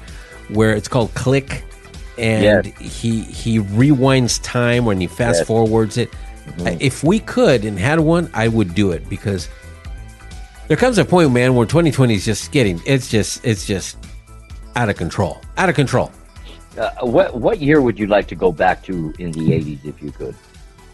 [0.49, 1.63] where it's called Click,
[2.17, 3.01] and Yes.
[3.01, 5.47] he he rewinds time when he fast Yes.
[5.47, 6.09] forwards it.
[6.79, 9.49] If we could and had one, I would do it because
[10.67, 13.97] there comes a point, man, where 2020 is just getting it's just it's just
[14.75, 16.11] out of control, out of control.
[16.77, 20.01] Uh, what what year would you like to go back to in the '80s if
[20.01, 20.35] you could?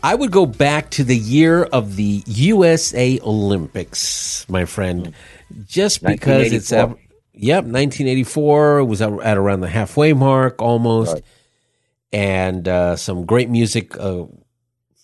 [0.03, 5.13] I would go back to the year of the USA Olympics, my friend,
[5.67, 6.79] just because it's 1984.
[6.79, 6.95] uh,
[7.33, 11.23] yep, 1984 it was at at around the halfway mark almost, Right.
[12.13, 14.25] and uh, some great music uh,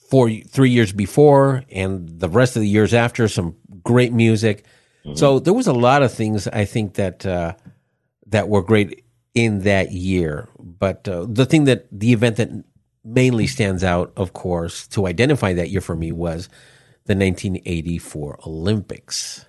[0.09, 4.65] four three years before, and the rest of the years after some great music.
[5.13, 7.53] So there was a lot of things I think that uh,
[8.25, 10.49] that were great in that year.
[10.59, 12.49] But uh, the thing that the event that
[13.05, 16.49] mainly stands out, of course, to identify that year for me was
[17.05, 19.45] the 1984 Olympics.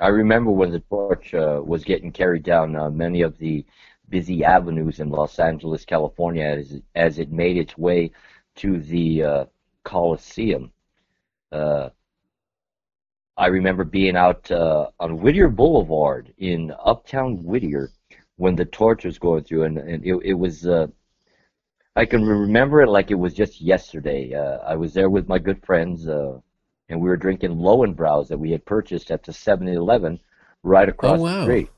[0.00, 3.64] I remember when the torch uh, was getting carried down uh, many of the
[4.08, 8.10] busy avenues in Los Angeles, California, as, as it made its way
[8.56, 9.44] to the uh,
[9.84, 10.72] Coliseum.
[11.52, 11.90] Uh,
[13.36, 17.90] I remember being out uh, on Whittier Boulevard in Uptown Whittier
[18.36, 20.66] when the torch was going through, and, and it, it was.
[20.66, 20.88] Uh,
[21.96, 24.34] I can remember it like it was just yesterday.
[24.34, 26.38] Uh, I was there with my good friends, uh,
[26.88, 30.18] and we were drinking Löwenbräus that we had purchased at the 7-Eleven
[30.64, 31.36] right across Oh, wow.
[31.38, 31.70] the street.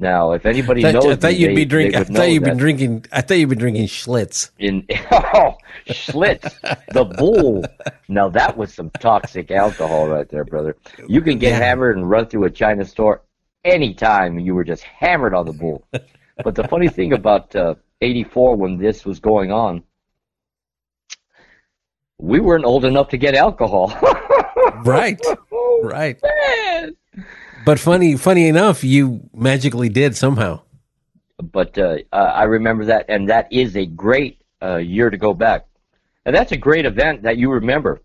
[0.00, 2.00] Now, if anybody I thought, knows, I thought me, you'd they- be drinking.
[2.00, 3.04] I thought you'd been that drinking.
[3.12, 4.50] I thought you'd been drinking Schlitz.
[4.58, 5.58] in oh
[5.88, 6.54] Schlitz,
[6.94, 7.64] the bull.
[8.08, 10.74] Now that was some toxic alcohol right there, brother.
[11.06, 11.58] You can get Yeah.
[11.58, 13.20] hammered and run through a China store
[13.64, 15.84] anytime you were just hammered on the bull.
[15.92, 19.82] but the funny thing about uh, '84 when this was going on,
[22.18, 23.92] we weren't old enough to get alcohol.
[24.84, 25.20] Right,
[25.82, 26.18] right.
[27.64, 30.62] But funny, funny enough, you magically did somehow.
[31.52, 35.66] but uh, I remember that, and that is a great uh, year to go back,
[36.24, 38.00] and that's a great event that you remember.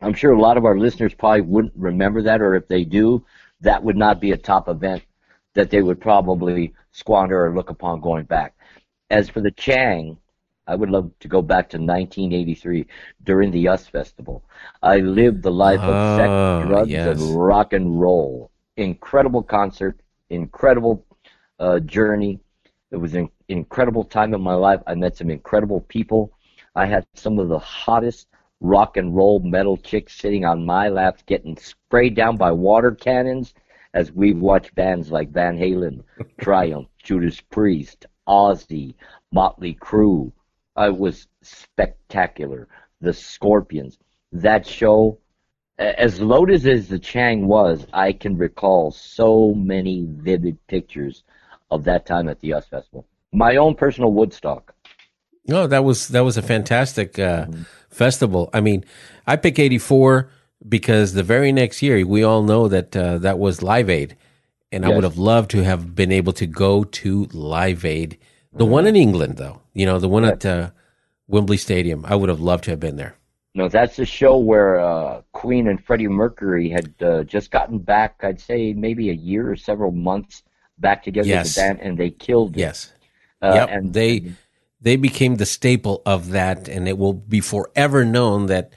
[0.00, 3.24] I'm sure a lot of our listeners probably wouldn't remember that, or if they do,
[3.60, 5.04] that would not be a top event
[5.54, 8.54] that they would probably squander or look upon going back.
[9.10, 10.18] As for the Chang,
[10.66, 12.86] I would love to go back to 1983
[13.24, 14.44] during the US Festival.
[14.82, 17.20] I lived the life Ah, of sex, drugs, yes.
[17.20, 18.50] and rock and roll.
[18.76, 21.04] Incredible concert, incredible
[21.58, 22.40] uh, journey.
[22.90, 24.80] It was an incredible time in my life.
[24.86, 26.32] I met some incredible people.
[26.74, 28.28] I had some of the hottest
[28.60, 33.54] rock and roll metal chicks sitting on my lap getting sprayed down by water cannons
[33.94, 36.02] as we watched bands like Van Halen,
[36.40, 38.94] Triumph, Judas Priest, Ozzy,
[39.32, 40.32] Motley Crue.
[40.76, 42.68] I was spectacular.
[43.00, 43.98] The Scorpions.
[44.32, 45.18] That show,
[45.78, 51.24] as loaded as the Chang was, I can recall so many vivid pictures
[51.70, 53.06] of that time at the US Festival.
[53.32, 54.74] My own personal Woodstock.
[55.48, 57.62] No, that was that was a fantastic uh, Mm-hmm.
[57.90, 58.48] festival.
[58.54, 58.84] I mean,
[59.26, 60.30] I pick '84
[60.68, 64.16] because the very next year we all know that uh, that was Live Aid,
[64.70, 68.18] and I would have loved to have been able to go to Live Aid,
[68.52, 69.60] the one in England, though.
[69.74, 70.70] You know, the one at uh,
[71.26, 72.04] Wembley Stadium.
[72.06, 73.16] I would have loved to have been there.
[73.54, 78.20] No, that's the show where uh, Queen and Freddie Mercury had uh, just gotten back.
[78.22, 80.42] I'd say maybe a year or several months
[80.78, 81.54] back together Yes.
[81.56, 82.60] band, and they killed it.
[82.60, 82.92] Yes.
[83.42, 83.68] Uh, yep.
[83.70, 84.32] and they
[84.80, 88.72] they became the staple of that, and it will be forever known that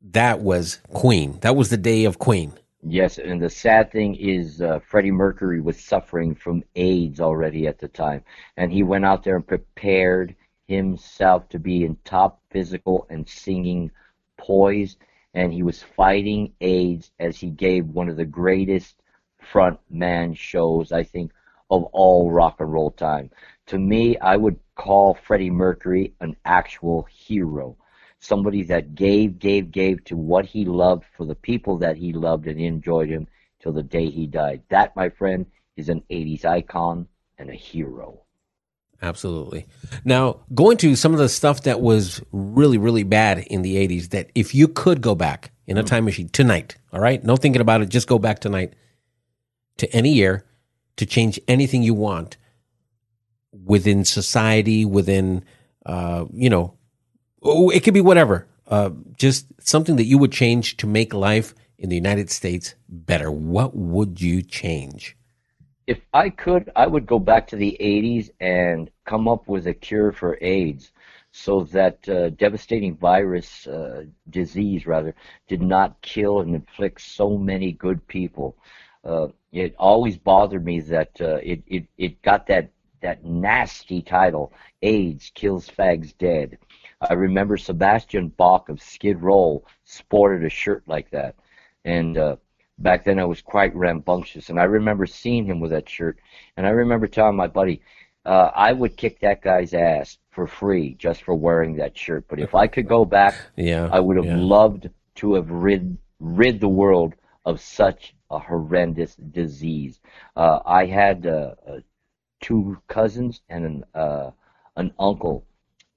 [0.00, 1.38] that was Queen.
[1.40, 2.52] That was the day of Queen.
[2.84, 7.78] Yes, and the sad thing is uh, Freddie Mercury was suffering from AIDS already at
[7.78, 8.24] the time,
[8.56, 10.34] and he went out there and prepared
[10.66, 13.90] himself to be in top physical and singing
[14.36, 14.96] poise,
[15.34, 18.96] and he was fighting AIDS as he gave one of the greatest
[19.38, 21.32] front man shows I think
[21.70, 23.30] of all rock and roll time.
[23.66, 27.76] To me, I would call Freddie Mercury an actual hero
[28.22, 32.46] somebody that gave, gave, gave to what he loved for the people that he loved
[32.46, 33.26] and enjoyed him
[33.60, 34.62] till the day he died.
[34.70, 35.44] That, my friend,
[35.76, 38.22] is an 80s icon and a hero.
[39.02, 39.66] Absolutely.
[40.04, 44.10] Now, going to some of the stuff that was really, really bad in the 80s,
[44.10, 47.60] that if you could go back in a time machine tonight, all right, no thinking
[47.60, 48.74] about it, just go back tonight
[49.78, 50.46] to any year
[50.96, 52.36] to change anything you want
[53.64, 55.44] within society, within,
[55.84, 56.74] uh, you know,
[57.42, 58.46] oh, it could be whatever.
[58.66, 63.30] Uh, just something that you would change to make life in the United States better.
[63.30, 65.16] What would you change?
[65.86, 69.74] if I could, I would go back to the 80s and come up with a
[69.74, 70.92] cure for AIDS
[71.32, 75.14] so that uh, devastating virus, uh, disease rather,
[75.48, 78.56] did not kill and inflict so many good people.
[79.04, 84.52] Uh, it always bothered me that uh, it, it, it got that, that nasty title,
[84.82, 86.58] AIDS Kills Fags Dead.
[87.08, 91.36] I remember Sebastian Bach of Skid Row sported a shirt like that.
[91.84, 92.36] And uh,
[92.78, 94.48] back then I was quite rambunctious.
[94.48, 96.18] And I remember seeing him with that shirt.
[96.56, 97.82] And I remember telling my buddy,
[98.24, 102.24] uh, I would kick that guy's ass for free just for wearing that shirt.
[102.28, 104.36] But if I could go back, yeah, I would have yeah.
[104.36, 110.00] loved to have rid rid the world of such a horrendous disease.
[110.36, 111.80] Uh, I had uh, uh,
[112.40, 114.30] two cousins and an uh,
[114.76, 115.44] an uncle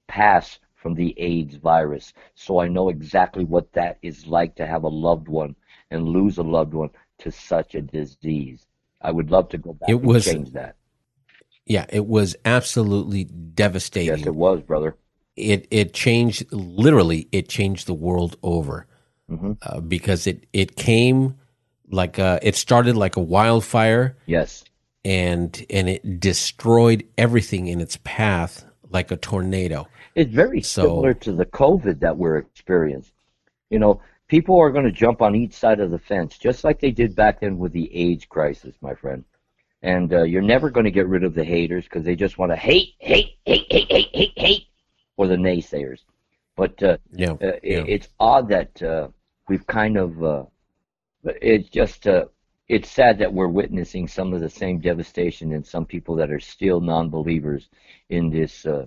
[0.08, 4.84] pass from the AIDS virus, so I know exactly what that is like to have
[4.84, 5.56] a loved one
[5.90, 8.64] and lose a loved one to such a disease.
[9.00, 10.76] I would love to go back it was, and change that.
[11.64, 14.18] Yeah, it was absolutely devastating.
[14.18, 14.94] Yes, it was, brother.
[15.34, 17.26] It it changed literally.
[17.32, 18.86] It changed the world over
[19.28, 19.54] mm-hmm.
[19.62, 21.34] uh, because it it came
[21.90, 24.16] like a, it started like a wildfire.
[24.26, 24.62] Yes,
[25.04, 28.64] and and it destroyed everything in its path
[28.96, 29.86] like a tornado.
[30.14, 33.12] It's very so, similar to the COVID that we're experiencing.
[33.68, 36.80] You know, people are going to jump on each side of the fence, just like
[36.80, 39.22] they did back then with the AIDS crisis, my friend.
[39.82, 42.52] And uh, you're never going to get rid of the haters because they just want
[42.52, 44.66] to hate, hate, hate, hate, hate, hate, hate,
[45.18, 46.00] or the naysayers.
[46.56, 47.84] But uh, yeah, uh, yeah.
[47.86, 49.08] it's odd that uh,
[49.46, 50.24] we've kind of.
[50.24, 50.44] Uh,
[51.24, 52.06] it's just.
[52.68, 56.40] It's sad that we're witnessing some of the same devastation in some people that are
[56.40, 57.68] still non-believers
[58.08, 58.86] in this uh,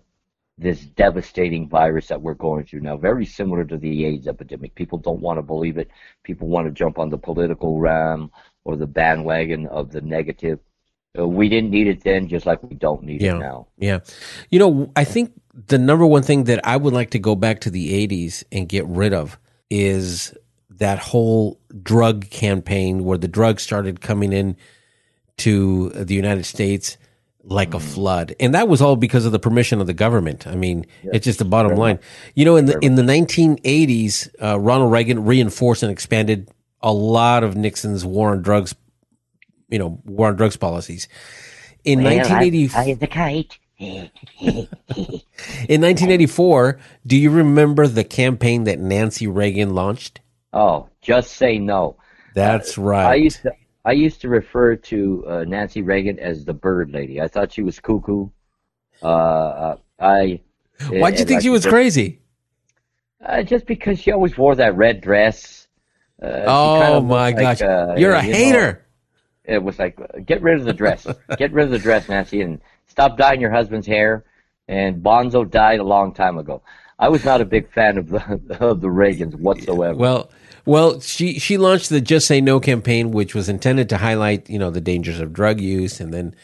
[0.58, 2.98] this devastating virus that we're going through now.
[2.98, 4.76] Very similar to the AIDS epidemic.
[4.76, 5.89] People don't want to believe it.
[6.24, 8.30] People want to jump on the political ram
[8.65, 10.60] or the bandwagon of the negative.
[11.18, 13.36] Uh, we didn't need it then, just like we don't need yeah.
[13.36, 13.68] it now.
[13.78, 14.00] Yeah.
[14.50, 15.32] You know, I think
[15.68, 18.68] the number one thing that I would like to go back to the 80s and
[18.68, 19.39] get rid of
[19.70, 20.36] is
[20.80, 24.58] that whole drug campaign where the drugs started coming in
[25.38, 26.98] to the United States
[27.44, 27.82] like a mm.
[27.82, 30.48] flood, and that was all because of the permission of the government.
[30.48, 31.15] I mean, yes.
[31.15, 31.96] it's just the bottom line.
[31.96, 32.06] Enough.
[32.36, 36.50] You know, in the in the 1980s, uh, Ronald Reagan reinforced and expanded
[36.82, 38.76] a lot of Nixon's war on drugs,
[39.70, 41.08] you know, war on drugs policies.
[41.84, 43.58] In well, 1980, I, I the kite.
[43.80, 44.12] in
[45.82, 50.20] 1984, do you remember the campaign that Nancy Reagan launched?
[50.54, 51.98] Oh, just say no.
[52.36, 53.12] That's uh, right.
[53.12, 53.52] I used to
[53.86, 57.22] I used to refer to uh, Nancy Reagan as the bird lady.
[57.22, 58.30] I thought she was cuckoo.
[59.02, 60.42] Uh, I.
[60.90, 62.20] Why'd you think she was crazy?
[63.24, 65.68] Uh, just because she always wore that red dress.
[66.22, 68.86] Uh, oh kind of my gosh, uh, you're a you hater.
[69.48, 71.08] Know, it was like, get rid of the dress.
[71.38, 74.26] get rid of the dress, Nancy, and stop dyeing your husband's hair.
[74.68, 76.62] And Bonzo died a long time ago.
[77.00, 78.20] I was not a big fan of the
[78.60, 79.98] of the Reagans whatsoever.
[79.98, 80.30] Well,
[80.65, 84.60] well, she she launched the Just Say No campaign, which was intended to highlight you
[84.60, 86.36] know the dangers of drug use, and then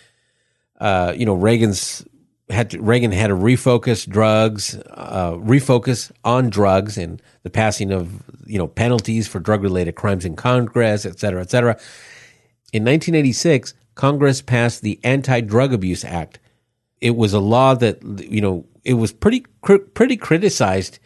[0.80, 2.06] uh, you know Reagan's
[2.50, 8.24] had to, Reagan had to refocus drugs, uh, refocus on drugs, and the passing of
[8.46, 11.72] you know penalties for drug related crimes in Congress, et cetera, et cetera.
[12.74, 16.40] In 1986, Congress passed the Anti Drug Abuse Act.
[17.02, 21.00] It was a law that you know it was pretty pretty criticized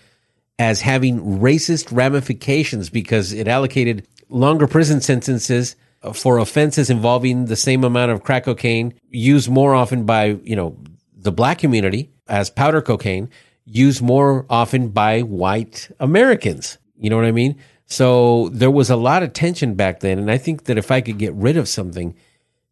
[0.60, 5.76] as having racist ramifications because it allocated longer prison sentences
[6.13, 10.78] for offenses involving the same amount of crack cocaine used more often by you know
[11.13, 13.30] the black community as powder cocaine
[13.65, 16.78] used more often by white Americans.
[16.98, 17.60] You know what I mean?
[17.86, 21.02] So there was a lot of tension back then, and I think that if I
[21.02, 22.15] could get rid of something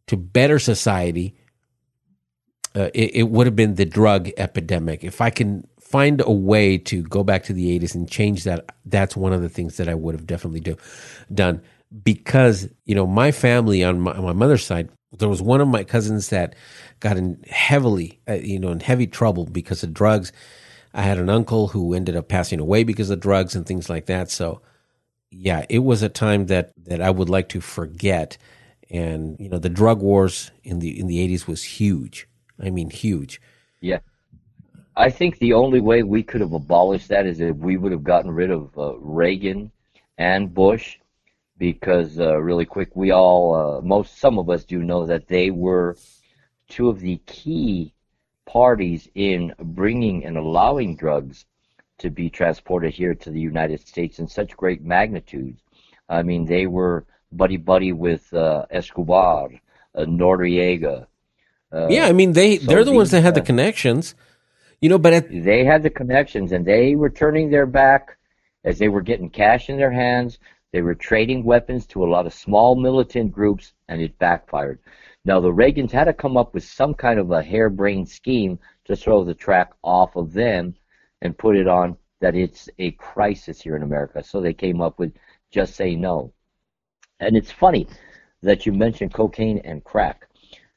[0.06, 1.34] to better society,
[2.74, 5.04] uh, it, it would have been the drug epidemic.
[5.04, 8.74] If I can find a way to go back to the 80s and change that,
[8.84, 10.76] that's one of the things that I would have definitely do,
[11.32, 11.62] done.
[12.04, 15.68] Because, you know, my family on my, on my mother's side, there was one of
[15.68, 16.54] my cousins that
[17.00, 20.32] got in heavily, uh, you know, in heavy trouble because of drugs.
[20.92, 24.06] I had an uncle who ended up passing away because of drugs and things like
[24.06, 24.30] that.
[24.30, 24.60] So,
[25.30, 28.36] yeah, it was a time that that I would like to forget.
[28.90, 32.28] And you know, the drug wars in the in the eighties was huge.
[32.60, 33.40] I mean, huge.
[33.80, 34.00] Yeah.
[34.98, 38.02] I think the only way we could have abolished that is if we would have
[38.02, 39.70] gotten rid of uh, Reagan
[40.18, 40.98] and Bush,
[41.56, 45.50] because uh, really quick, we all, uh, most, some of us do know that they
[45.52, 45.96] were
[46.68, 47.94] two of the key
[48.44, 51.44] parties in bringing and allowing drugs
[51.98, 55.62] to be transported here to the United States in such great magnitudes.
[56.08, 59.50] I mean, they were buddy buddy with uh, Escobar
[59.94, 61.06] uh, Noriega.
[61.70, 64.14] Uh, yeah, I mean they they're the ones that had the connections,
[64.80, 64.98] you know.
[64.98, 68.16] But at, they had the connections and they were turning their back
[68.64, 70.38] as they were getting cash in their hands.
[70.72, 74.78] They were trading weapons to a lot of small militant groups and it backfired.
[75.24, 78.96] Now the Reagans had to come up with some kind of a harebrained scheme to
[78.96, 80.74] throw the track off of them
[81.22, 84.22] and put it on that it's a crisis here in America.
[84.22, 85.12] So they came up with
[85.50, 86.32] just say no.
[87.20, 87.88] And it's funny
[88.42, 90.28] that you mentioned cocaine and crack.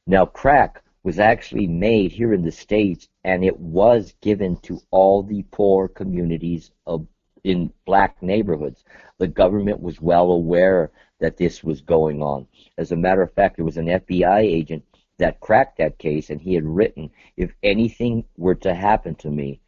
[0.06, 5.22] Now crack was actually made here in the States and it was given to all
[5.22, 7.06] the poor communities of
[7.44, 8.84] in black neighborhoods.
[9.18, 12.46] The government was well aware that this was going on.
[12.78, 14.84] As a matter of fact, there was an FBI agent
[15.18, 19.60] that cracked that case, and he had written, if anything were to happen to me,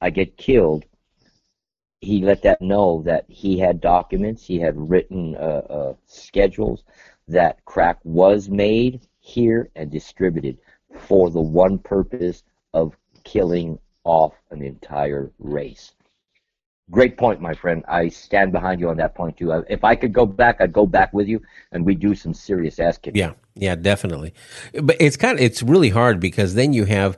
[0.00, 0.84] I get killed.
[2.00, 6.82] He let that know that he had documents, he had written uh, uh, schedules
[7.28, 10.58] that crack was made here and distributed
[10.98, 12.42] for the one purpose
[12.74, 15.92] of killing off an entire race.
[16.90, 17.84] Great point, my friend.
[17.86, 19.52] I stand behind you on that point too.
[19.68, 22.80] If I could go back, I'd go back with you, and we do some serious
[22.80, 23.20] ass kicking.
[23.20, 24.34] Yeah, yeah, definitely.
[24.82, 27.16] But it's kind of it's really hard because then you have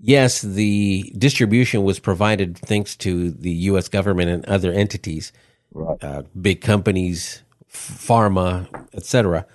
[0.00, 3.88] yes, the distribution was provided thanks to the U.S.
[3.88, 5.32] government and other entities,
[5.72, 6.02] right.
[6.02, 9.46] uh, big companies, pharma, etc.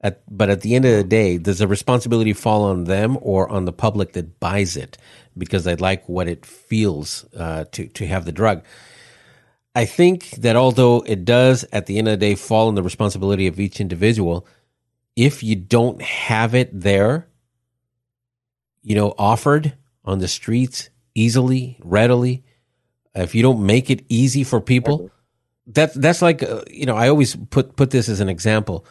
[0.00, 3.48] At, but at the end of the day, does the responsibility fall on them or
[3.48, 4.96] on the public that buys it
[5.36, 8.62] because they like what it feels uh, to to have the drug?
[9.74, 12.82] I think that although it does at the end of the day fall on the
[12.82, 14.46] responsibility of each individual,
[15.16, 17.28] if you don't have it there,
[18.82, 19.74] you know, offered
[20.04, 22.44] on the streets easily, readily,
[23.14, 25.10] if you don't make it easy for people,
[25.66, 28.86] that that's like uh, you know, I always put put this as an example.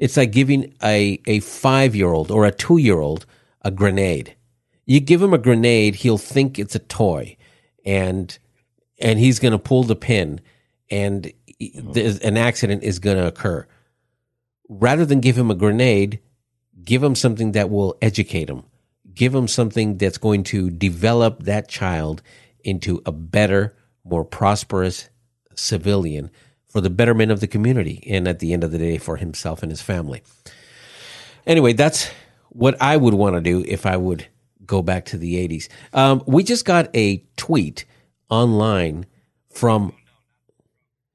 [0.00, 3.26] It's like giving a a 5-year-old or a 2-year-old
[3.62, 4.34] a grenade.
[4.86, 7.36] You give him a grenade, he'll think it's a toy
[7.84, 8.36] and
[8.98, 10.40] and he's going to pull the pin
[10.90, 11.92] and mm-hmm.
[11.92, 13.66] there's an accident is going to occur.
[14.68, 16.18] Rather than give him a grenade,
[16.82, 18.64] give him something that will educate him.
[19.12, 22.22] Give him something that's going to develop that child
[22.64, 25.10] into a better, more prosperous
[25.54, 26.30] civilian
[26.70, 29.62] for the betterment of the community and at the end of the day for himself
[29.62, 30.22] and his family.
[31.46, 32.10] Anyway, that's
[32.50, 34.26] what I would want to do if I would
[34.64, 35.68] go back to the 80s.
[35.92, 37.84] Um, we just got a tweet
[38.28, 39.06] online
[39.50, 39.92] from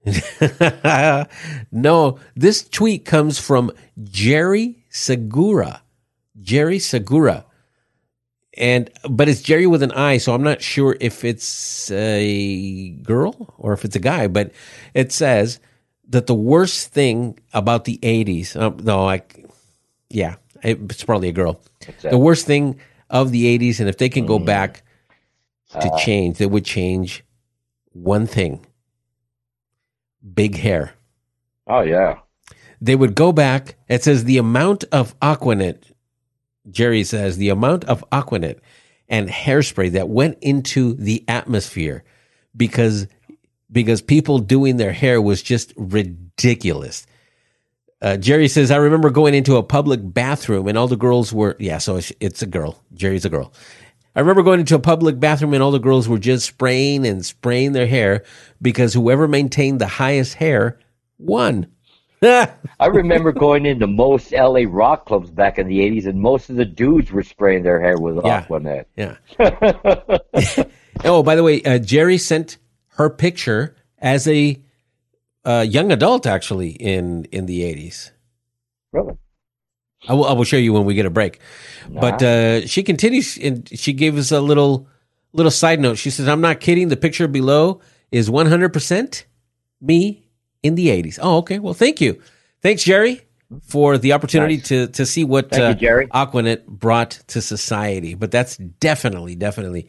[1.71, 3.71] no, this tweet comes from
[4.03, 5.81] Jerry Segura.
[6.39, 7.45] Jerry Segura.
[8.57, 13.53] And but it's Jerry with an I, so I'm not sure if it's a girl
[13.57, 14.51] or if it's a guy, but
[14.93, 15.59] it says
[16.09, 19.23] that the worst thing about the 80s, um, no, I
[20.09, 21.59] yeah, it's probably a girl.
[22.11, 22.79] The worst thing
[23.09, 24.83] of the 80s and if they can go back
[25.71, 27.23] to Uh, change, they would change
[27.91, 28.65] one thing
[30.33, 30.93] big hair.
[31.67, 32.19] Oh yeah.
[32.81, 33.75] They would go back.
[33.87, 35.91] It says the amount of Aquanet,
[36.69, 38.59] Jerry says, the amount of Aquanet
[39.07, 42.03] and hairspray that went into the atmosphere
[42.55, 43.07] because
[43.71, 47.05] because people doing their hair was just ridiculous.
[48.01, 51.55] Uh, Jerry says, I remember going into a public bathroom and all the girls were,
[51.59, 52.81] yeah, so it's, it's a girl.
[52.93, 53.51] Jerry's a girl.
[54.15, 57.25] I remember going into a public bathroom and all the girls were just spraying and
[57.25, 58.23] spraying their hair
[58.61, 60.79] because whoever maintained the highest hair
[61.17, 61.67] won.
[62.79, 66.55] I remember going into most LA rock clubs back in the 80s, and most of
[66.55, 68.43] the dudes were spraying their hair with Yeah.
[68.45, 68.85] Aquanet.
[68.95, 70.65] Yeah.
[71.05, 72.57] oh, by the way, uh, Jerry sent
[72.95, 74.61] her picture as a
[75.43, 78.11] uh, young adult, actually, in in the eighties.
[78.91, 79.15] Really?
[80.07, 81.39] I will, I will show you when we get a break.
[81.89, 84.87] But uh, she continues, and she gave us a little
[85.33, 85.97] little side note.
[85.97, 86.87] She says, "I'm not kidding.
[86.87, 89.25] The picture below is 100 percent
[89.81, 90.24] me
[90.65, 91.59] in the 80s." Oh, okay.
[91.59, 92.11] Well, thank you,
[92.61, 93.21] thanks, Jerry,
[93.61, 96.07] for the opportunity to to see what Thank you, uh, Jerry.
[96.07, 98.15] Aquanet brought to society.
[98.15, 99.87] But that's definitely, definitely,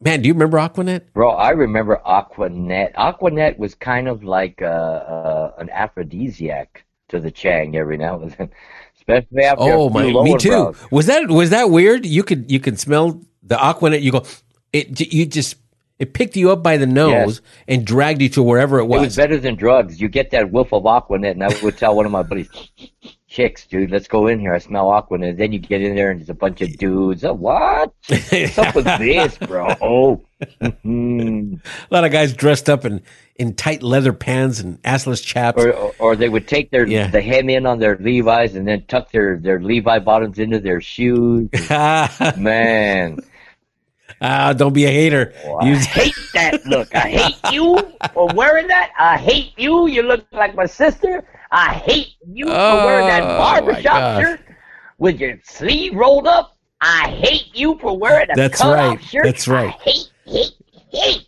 [0.00, 0.22] man.
[0.22, 1.02] Do you remember Aquanet?
[1.14, 2.94] Bro, I remember Aquanet.
[2.94, 8.32] Aquanet was kind of like uh, uh, an aphrodisiac to the Chang every now and
[8.32, 8.50] then,
[8.96, 10.50] especially after Oh my, me too.
[10.50, 10.76] brows.
[10.90, 12.04] Was that was that weird?
[12.04, 14.02] You could you could smell the Aquanet.
[14.02, 14.24] You go,
[14.72, 15.56] it you just
[15.98, 19.00] it picked you up by the nose and dragged you to wherever it was.
[19.02, 19.16] It was.
[19.16, 20.00] better than drugs.
[20.00, 22.48] You get that whiff of Aquanet, and I would tell one of my buddies,
[23.28, 23.90] chicks, dude.
[23.90, 24.54] Let's go in here.
[24.54, 25.22] I smell awkward.
[25.22, 27.24] And then you get in there and there's a bunch of dudes.
[27.24, 27.92] Oh, what?
[28.08, 29.68] What's up with this, bro?
[29.80, 30.22] Oh.
[30.60, 31.54] Mm-hmm.
[31.90, 33.00] a lot of guys dressed up in,
[33.36, 35.64] in tight leather pants and assless chaps.
[35.64, 37.06] Or, or, or they would take their Yeah.
[37.08, 40.82] the hem in on their Levi's and then tuck their, their Levi bottoms into their
[40.82, 41.48] shoes.
[42.36, 43.18] Man.
[44.20, 45.32] Ah, don't be a hater.
[45.60, 46.94] I You- hate that look.
[46.94, 47.76] I hate you
[48.14, 48.92] for wearing that.
[48.98, 49.86] I hate you.
[49.88, 51.24] You look like my sister.
[51.52, 54.40] I hate you for wearing that Oh, barbershop shirt
[54.98, 56.56] with your sleeve rolled up.
[56.80, 59.02] I hate you for wearing a That's right.
[59.02, 59.24] shirt.
[59.24, 59.68] That's right.
[59.68, 60.52] I hate, hate,
[60.90, 61.26] hate.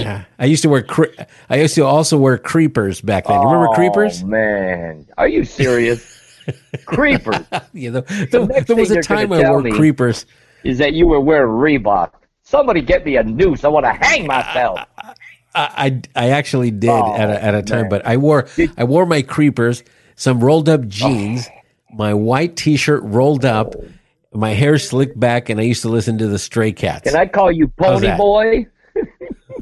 [0.00, 0.24] Yeah.
[0.38, 0.82] I used to wear.
[0.82, 1.14] Cre-
[1.48, 3.40] I used to also wear creepers back then.
[3.40, 4.22] You remember Oh, creepers?
[4.24, 6.20] man, are you serious?
[6.84, 7.46] Creepers.
[7.72, 10.26] You know, The there, there was a time I wore me- creepers.
[10.64, 12.12] Is that you were wearing Reebok?
[12.42, 13.64] Somebody get me a noose.
[13.64, 14.80] I want to hang myself.
[14.98, 15.14] I,
[15.54, 17.90] I, I actually did oh, at a, at a time, Oh, man.
[17.90, 18.46] but I wore
[18.76, 19.84] I wore my creepers,
[20.16, 21.60] some rolled up jeans, Oh.
[21.96, 23.84] my white T-shirt rolled up, oh.
[24.32, 27.10] my hair slicked back, and I used to listen to the Stray Cats.
[27.10, 28.16] Can I call you Pony?
[28.16, 28.66] Boy?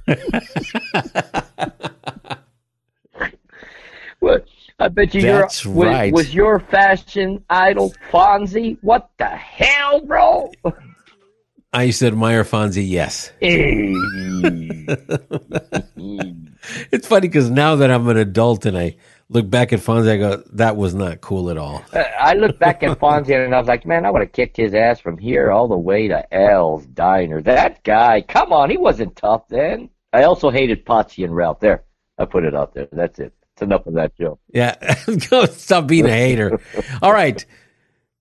[4.21, 4.47] what?
[4.79, 8.79] I bet you That's your was, was your fashion idol Fonzie.
[8.81, 10.51] What the hell, bro?
[11.73, 12.87] I used to admire Fonzie.
[12.87, 13.97] Yes, it's
[17.09, 18.97] funny because now that I'm an adult and I
[19.31, 22.59] look back at Fonzie, I go, "That was not cool at all." Uh, I look
[22.59, 25.17] back at Fonzie and I was like, man, I would have kicked his ass from
[25.17, 27.41] here all the way to Al's Diner.
[27.41, 29.89] That guy, come on, he wasn't tough then.
[30.13, 31.61] I also hated Potsy and Ralph.
[31.61, 31.85] There,
[32.19, 32.89] I put it out there.
[32.93, 33.33] That's it.
[33.55, 34.41] It's enough of that joke.
[34.53, 34.77] Yeah,
[35.47, 36.61] stop being a hater.
[37.01, 37.43] All right,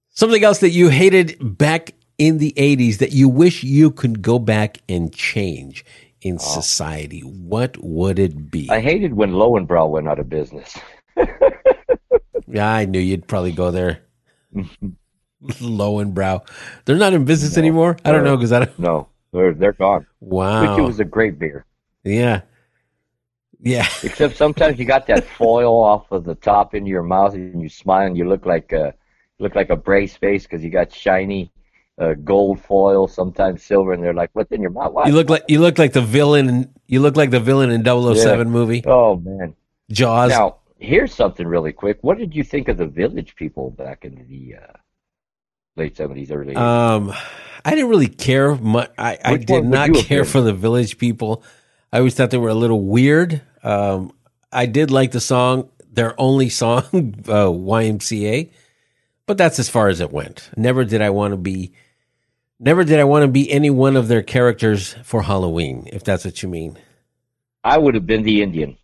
[0.10, 4.38] something else that you hated back in the '80s that you wish you could go
[4.40, 5.84] back and change
[6.22, 6.62] in oh.
[6.62, 7.22] society.
[7.22, 8.68] What would it be?
[8.70, 8.76] Oh.
[8.76, 10.78] I hated when Löwenbräu went out of business.
[12.52, 14.02] Yeah, I knew you'd probably go there.
[15.44, 16.46] Löwenbräu.
[16.86, 17.98] They're not in business anymore.
[18.04, 18.80] I don't know because I don't.
[18.80, 20.06] No, they're they're gone.
[20.20, 20.62] Wow.
[20.62, 21.66] Which it was a great beer.
[22.04, 22.42] yeah.
[23.64, 23.88] Yeah.
[24.04, 27.70] Except sometimes you got that foil off of the top into your mouth, and you
[27.70, 28.94] smile, and you look like a
[29.40, 31.52] look like a brace face because you got shiny
[32.02, 35.08] uh, gold foil, sometimes silver, and they're like, "What's in your mouth?" What?
[35.08, 36.74] You look like you look like the villain.
[36.88, 38.44] You look like the villain in 007 Yeah.
[38.44, 39.56] movie Oh man.
[39.92, 40.32] Jaws.
[40.32, 42.00] Now, here's something really quick.
[42.02, 44.74] What did you think of the Village People back in the uh,
[45.76, 46.56] late seventies, early?
[46.56, 46.58] 80s?
[46.58, 47.14] Um,
[47.64, 48.92] I didn't really care much.
[48.98, 51.44] I, I did not care for the Village People.
[51.94, 53.42] I always thought they were a little weird.
[53.64, 54.14] Um,
[54.52, 56.84] I did like the song, their only song,
[57.28, 58.50] uh, YMCA,
[59.28, 60.50] but that's as far as it went.
[60.58, 61.74] Never did I want to be.
[62.64, 66.24] Never did I want to be any one of their characters for Halloween, if that's
[66.24, 66.78] what you mean.
[67.64, 68.78] I would have been the Indian.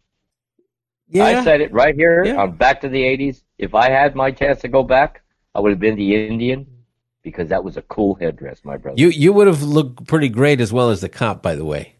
[1.08, 1.26] Yeah.
[1.26, 2.38] I said it right here Yeah.
[2.42, 3.44] on Back to the '80s.
[3.60, 5.22] If I had my chance to go back,
[5.54, 6.66] I would have been the Indian
[7.22, 9.00] because that was a cool headdress, my brother.
[9.00, 11.96] You you would have looked pretty great as well as the cop, by the way.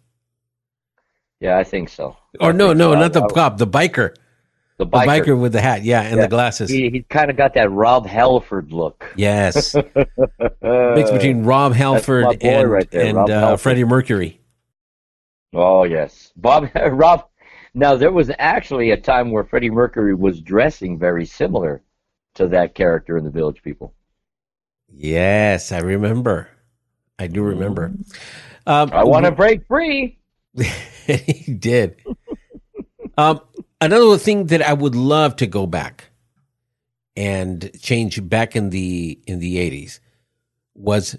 [1.40, 2.18] yeah, I think so.
[2.40, 3.00] Or I no, no, so.
[3.00, 4.16] not the I- cop, the biker.
[4.78, 5.06] The The biker.
[5.26, 6.22] biker with the hat, yeah, and Yeah.
[6.24, 6.70] the glasses.
[6.70, 9.12] He, he kind of got that Rob Halford look.
[9.16, 9.76] Yes.
[9.96, 13.60] Mix between Rob Halford and, right there, and Rob uh, Halford.
[13.62, 14.40] Freddie Mercury.
[15.54, 17.28] Oh yes, Bob Rob.
[17.74, 21.82] Now there was actually a time where Freddie Mercury was dressing very similar
[22.36, 23.94] to that character in the Village People.
[24.90, 26.50] Yes, I remember.
[27.18, 27.94] I do remember.
[28.68, 30.20] Um, I want to break free.
[31.08, 31.96] he did.
[33.18, 33.42] um,
[33.82, 36.10] another thing that I would love to go back
[37.16, 40.00] and change back in the in the eighties
[40.76, 41.18] was,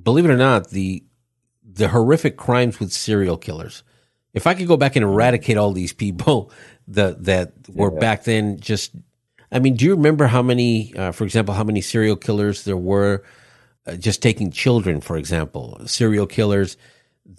[0.00, 1.04] believe it or not, the
[1.62, 3.82] the horrific crimes with serial killers.
[4.34, 6.50] If I could go back and eradicate all these people
[6.88, 7.98] that that were Yeah.
[7.98, 8.92] back then, just
[9.50, 12.76] I mean, do you remember how many, uh, for example, how many serial killers there
[12.76, 13.24] were?
[13.86, 16.76] Uh, just taking children, for example, serial killers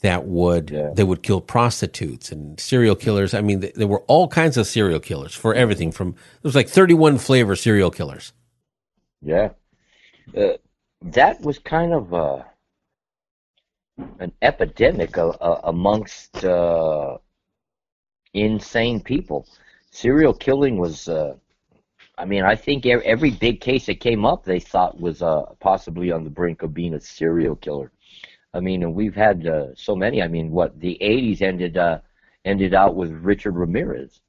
[0.02, 0.92] that would Yeah.
[0.94, 3.34] they would kill prostitutes and serial killers.
[3.34, 5.92] I mean, th- there were all kinds of serial killers for everything.
[5.92, 8.34] From there was like thirty one flavor serial killers.
[9.22, 9.50] Yeah,
[10.38, 10.54] uh,
[11.02, 12.44] that was kind of uh,
[14.20, 17.18] an epidemic uh, uh, amongst uh,
[18.34, 19.48] insane people.
[19.92, 21.08] Serial killing was.
[21.08, 21.36] Uh,
[22.18, 26.12] I mean, I think every big case that came up, they thought was uh, possibly
[26.12, 27.92] on the brink of being a serial killer.
[28.54, 30.22] I mean, and we've had uh, so many.
[30.22, 32.00] I mean, what the '80s ended uh,
[32.46, 34.22] ended out with Richard Ramirez.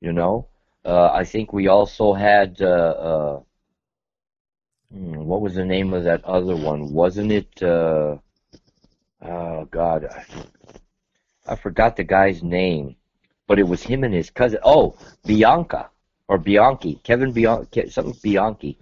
[0.00, 0.48] You know,
[0.84, 2.60] uh, I think we also had.
[2.60, 3.40] Uh, uh,
[4.92, 6.92] Hmm, what was the name of that other one?
[6.92, 7.62] Wasn't it?
[7.62, 8.16] Uh,
[9.22, 10.24] oh God, I,
[11.46, 12.96] I forgot the guy's name,
[13.48, 14.60] but it was him and his cousin.
[14.62, 15.90] Oh, Bianca,
[16.28, 18.78] or Bianchi, Kevin Bianchi, something Bianchi,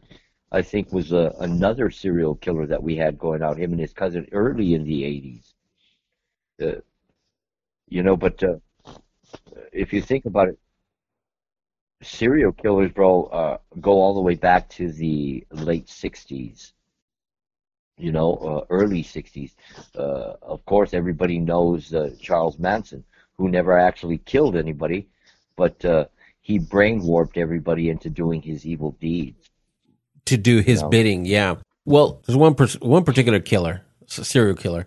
[0.54, 3.58] I think was a, another serial killer that we had going out.
[3.58, 5.52] Him and his cousin early in the '80s.
[6.62, 6.80] Uh,
[7.88, 8.58] you know, but uh,
[9.72, 10.58] if you think about it,
[12.02, 16.70] serial killers, bro, uh, go all the way back to the late '60s.
[17.98, 19.54] You know, uh, early '60s.
[19.98, 23.02] Uh, of course, everybody knows uh, Charles Manson,
[23.36, 25.08] who never actually killed anybody,
[25.56, 25.84] but
[26.42, 29.43] he brain warped everybody into doing his evil deeds.
[30.26, 31.56] To do his bidding, yeah.
[31.84, 34.86] Well, there's one per- one particular killer, serial killer,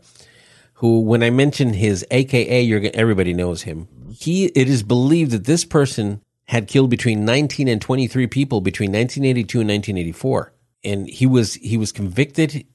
[0.76, 3.88] who, when I mention his AKA, you're everybody knows him.
[4.12, 8.90] He, it is believed that this person had killed between 19 and 23 people between
[8.92, 12.66] 1982 and 1984, and he was he was convicted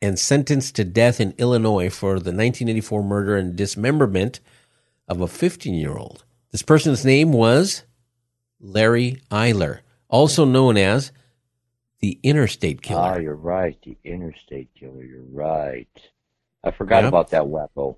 [0.00, 4.40] and sentenced to death in Illinois for the 1984 murder and dismemberment
[5.08, 6.24] of a 15 year old.
[6.52, 7.84] This person's name was
[8.60, 11.12] Larry Eyler, also known as
[12.00, 13.00] the Interstate Killer.
[13.00, 13.76] Ah, you're right.
[13.82, 15.02] The Interstate Killer.
[15.02, 15.88] You're right.
[16.64, 17.08] I forgot yeah.
[17.08, 17.96] about that wacko.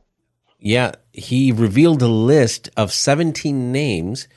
[0.59, 4.29] Yeah, he revealed a list of 17 names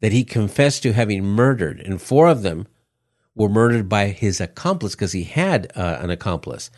[0.00, 2.66] that he confessed to having murdered, and four of them
[3.34, 6.70] were murdered by his accomplice because he had uh, an accomplice.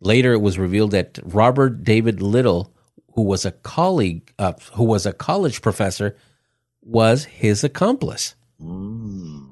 [0.00, 2.74] Later, it was revealed that Robert David Little,
[3.14, 6.16] who was a colleague, uh, who was a college professor,
[6.82, 8.34] was his accomplice.
[8.60, 9.46] Mm.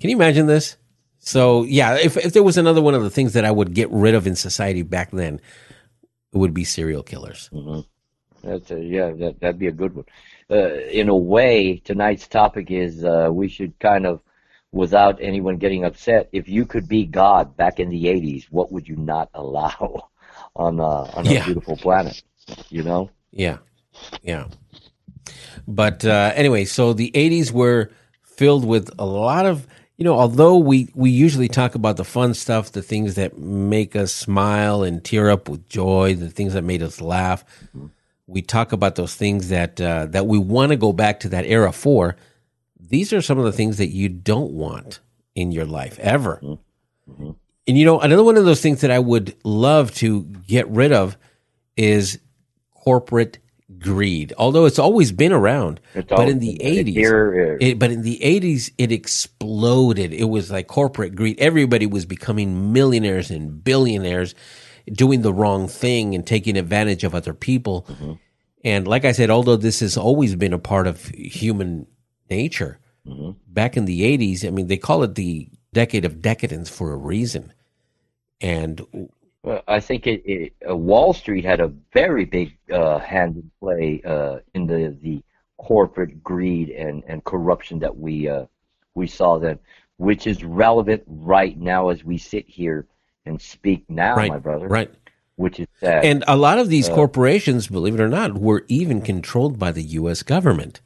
[0.00, 0.76] Can you imagine this?
[1.20, 3.90] So, yeah, if, if there was another one of the things that I would get
[3.90, 5.40] rid of in society back then,
[6.32, 7.50] it would be serial killers.
[7.52, 7.80] Mm-hmm.
[8.42, 10.06] That's a, yeah, that that'd be a good one.
[10.50, 14.20] Uh, in a way, tonight's topic is uh, we should kind of,
[14.72, 18.88] without anyone getting upset, if you could be God back in the '80s, what would
[18.88, 20.08] you not allow
[20.56, 22.22] on uh, on a beautiful planet?
[22.70, 23.10] You know?
[23.30, 23.58] Yeah,
[24.22, 24.46] yeah.
[25.68, 27.90] But uh, anyway, so the '80s were
[28.22, 29.66] filled with a lot of
[30.00, 33.94] you know, although we, we usually talk about the fun stuff, the things that make
[33.94, 37.88] us smile and tear up with joy, the things that made us laugh, mm-hmm.
[38.26, 41.44] we talk about those things that uh, that we want to go back to that
[41.44, 42.16] era for.
[42.80, 45.00] These are some of the things that you don't want
[45.34, 46.36] in your life ever.
[46.42, 47.12] Mm-hmm.
[47.12, 47.30] mm-hmm.
[47.68, 50.92] And you know, another one of those things that I would love to get rid
[50.92, 51.18] of
[51.76, 52.18] is
[52.74, 53.38] corporate
[53.80, 55.80] greed, although it's always been around.
[55.94, 57.10] It's but in the eighties,
[57.76, 60.12] but in the eighties, it exploded.
[60.12, 61.40] It was like corporate greed.
[61.40, 64.34] Everybody was becoming millionaires and billionaires,
[64.92, 67.86] doing the wrong thing and taking advantage of other people.
[67.88, 68.12] Mm-hmm.
[68.62, 71.86] And like I said, although this has always been a part of human
[72.28, 73.30] nature, mm-hmm.
[73.48, 76.96] back in the eighties, I mean, they call it the decade of decadence for a
[76.96, 77.52] reason.
[78.40, 79.10] And
[79.42, 83.50] well, I think it, it uh, Wall Street had a very big uh, hand in
[83.60, 85.22] play uh, in the the
[85.56, 88.46] corporate greed and, and corruption that we uh,
[88.94, 89.58] we saw then,
[89.96, 92.86] which is relevant right now as we sit here
[93.24, 94.68] and speak now, right, my brother.
[94.68, 94.90] Right.
[95.36, 96.04] Which is sad.
[96.04, 99.72] And a lot of these uh, corporations, believe it or not, were even controlled by
[99.72, 100.22] the U.S.
[100.22, 100.82] government.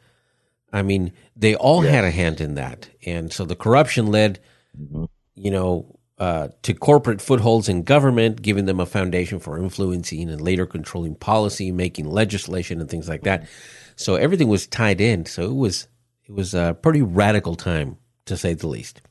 [0.73, 1.93] I mean, they all yes.
[1.93, 4.41] had a hand in that, and so the corruption led,
[4.81, 5.05] mm-hmm.
[5.35, 10.41] you know, uh, to corporate footholds in government, giving them a foundation for influencing and
[10.41, 13.49] later controlling policy, making legislation, and things like that.
[13.97, 15.27] So everything was tied in.
[15.27, 15.89] So it was
[16.27, 17.97] it was a pretty radical time,
[18.27, 19.03] to say the least.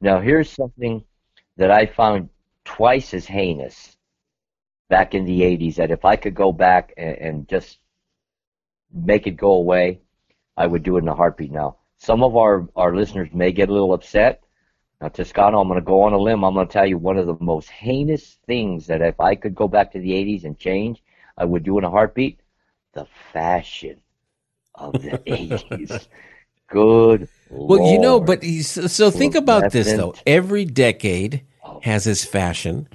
[0.00, 1.04] Now here's something
[1.56, 2.28] that I found
[2.64, 3.96] twice as heinous
[4.88, 5.76] back in the '80s.
[5.76, 7.78] That if I could go back and, and just
[8.92, 10.00] make it go away,
[10.56, 11.52] I would do it in a heartbeat.
[11.52, 14.41] Now some of our our listeners may get a little upset
[15.02, 16.44] now, Toscano, I'm going to go on a limb.
[16.44, 19.52] I'm going to tell you one of the most heinous things that if I could
[19.52, 21.02] go back to the 80s and change,
[21.36, 22.38] I would do in a heartbeat.
[22.92, 23.96] The fashion
[24.76, 26.06] of the 80s.
[26.68, 27.28] Good.
[27.50, 27.92] Well, Lord.
[27.92, 30.14] you know, but so think about this though.
[30.24, 31.80] Every decade oh.
[31.82, 32.88] has its fashion,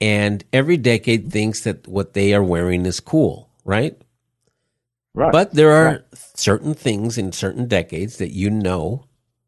[0.00, 4.00] and every decade thinks that what they are wearing is cool, right?
[5.12, 5.32] Right.
[5.32, 6.02] But there are right.
[6.12, 9.06] certain things in certain decades that you know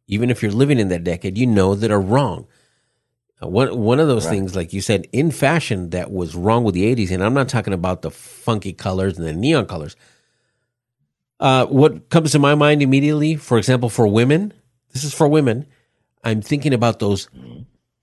[0.09, 2.47] even if you're living in that decade, you know that are wrong.
[3.41, 4.33] Uh, one one of those right.
[4.33, 7.49] things, like you said, in fashion that was wrong with the '80s, and I'm not
[7.49, 9.95] talking about the funky colors and the neon colors.
[11.39, 14.53] Uh, what comes to my mind immediately, for example, for women,
[14.93, 15.67] this is for women.
[16.25, 17.29] I'm thinking about those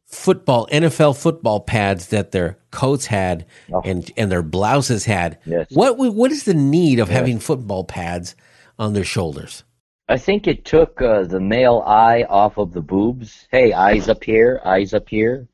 [0.06, 3.82] football NFL football pads that their coats had oh.
[3.84, 5.39] and and their blouses had.
[5.45, 5.68] Yes.
[5.72, 7.18] What what is the need of yes.
[7.18, 8.36] having football pads
[8.80, 9.64] on their shoulders?
[10.08, 13.47] I think it took uh, the male eye off of the boobs.
[13.49, 15.47] Hey, eyes up here, eyes up here.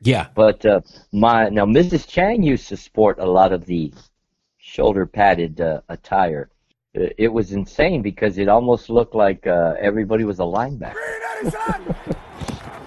[0.00, 0.28] Yeah.
[0.34, 0.80] But uh,
[1.12, 2.06] my now Mrs.
[2.08, 3.92] Chang used to sport a lot of the
[4.58, 6.48] shoulder padded uh, attire.
[6.94, 10.94] it it was insane because it almost looked like uh, everybody was a linebacker.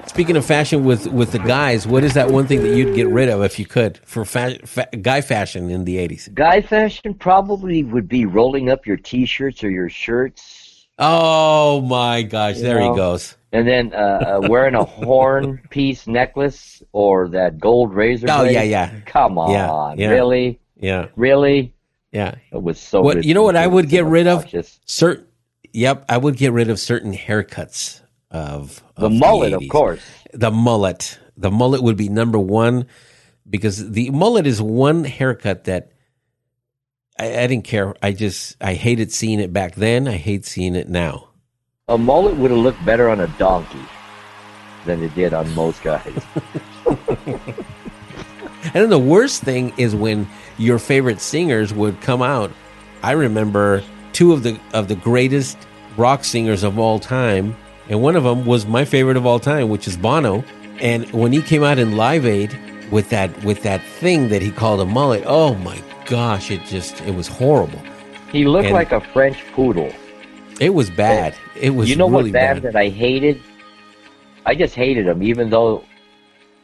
[0.07, 3.07] Speaking of fashion with with the guys, what is that one thing that you'd get
[3.07, 6.29] rid of if you could for fa- fa- guy fashion in the eighties?
[6.33, 10.50] Guy fashion probably would be rolling up your t-shirts or your shirts.
[11.03, 12.91] Oh my gosh, You there know?
[12.91, 13.35] he goes.
[13.51, 13.97] And then uh,
[14.43, 18.27] uh, wearing a horn piece necklace or that gold razor.
[18.29, 18.53] Oh, blade.
[18.53, 18.99] yeah, yeah.
[19.07, 20.09] Come on, Yeah, yeah.
[20.11, 21.73] really, Yeah, really.
[22.11, 22.35] yeah.
[22.53, 23.01] It was so.
[23.01, 23.43] What you know?
[23.43, 24.45] What I would get rid of?
[24.85, 25.25] Certain.
[25.73, 29.69] Yep, I would get rid of certain haircuts of, the of mullet, of 80s.
[29.69, 30.01] course.
[30.33, 31.17] The mullet.
[31.37, 32.85] The mullet would be number one
[33.49, 35.91] because the mullet is one haircut that
[37.19, 37.95] I, I didn't care.
[38.01, 40.07] I just I hated seeing it back then.
[40.07, 41.29] I hate seeing it now.
[41.87, 43.85] A mullet would have looked better on a donkey
[44.85, 46.25] than it did on most guys.
[48.63, 52.51] And then the worst thing is when your favorite singers would come out.
[53.01, 53.83] I remember
[54.13, 55.57] two of the of the greatest
[55.97, 57.55] rock singers of all time,
[57.89, 60.43] and one of them was my favorite of all time, which is Bono.
[60.79, 62.57] And when he came out in Live Aid
[62.91, 65.77] with that with that thing that he called a mullet, oh my
[66.11, 67.81] gosh, it just it was horrible.
[68.31, 69.91] He looked And- like a French poodle.
[70.59, 71.33] It was bad.
[71.59, 72.73] It was you know really what band bad.
[72.73, 73.41] that I hated?
[74.45, 75.83] I just hated them, even though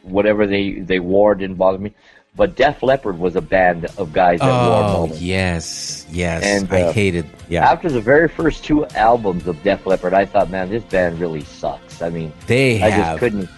[0.02, 1.92] whatever they they wore didn't bother me.
[2.36, 6.44] But Def Leppard was a band of guys that wore Oh yes, yes.
[6.44, 7.26] And, I uh, hated.
[7.48, 11.18] Yeah, After the very first two albums of Def Leppard, I thought, man, this band
[11.18, 12.00] really sucks.
[12.00, 13.48] I mean, they I have just couldn't.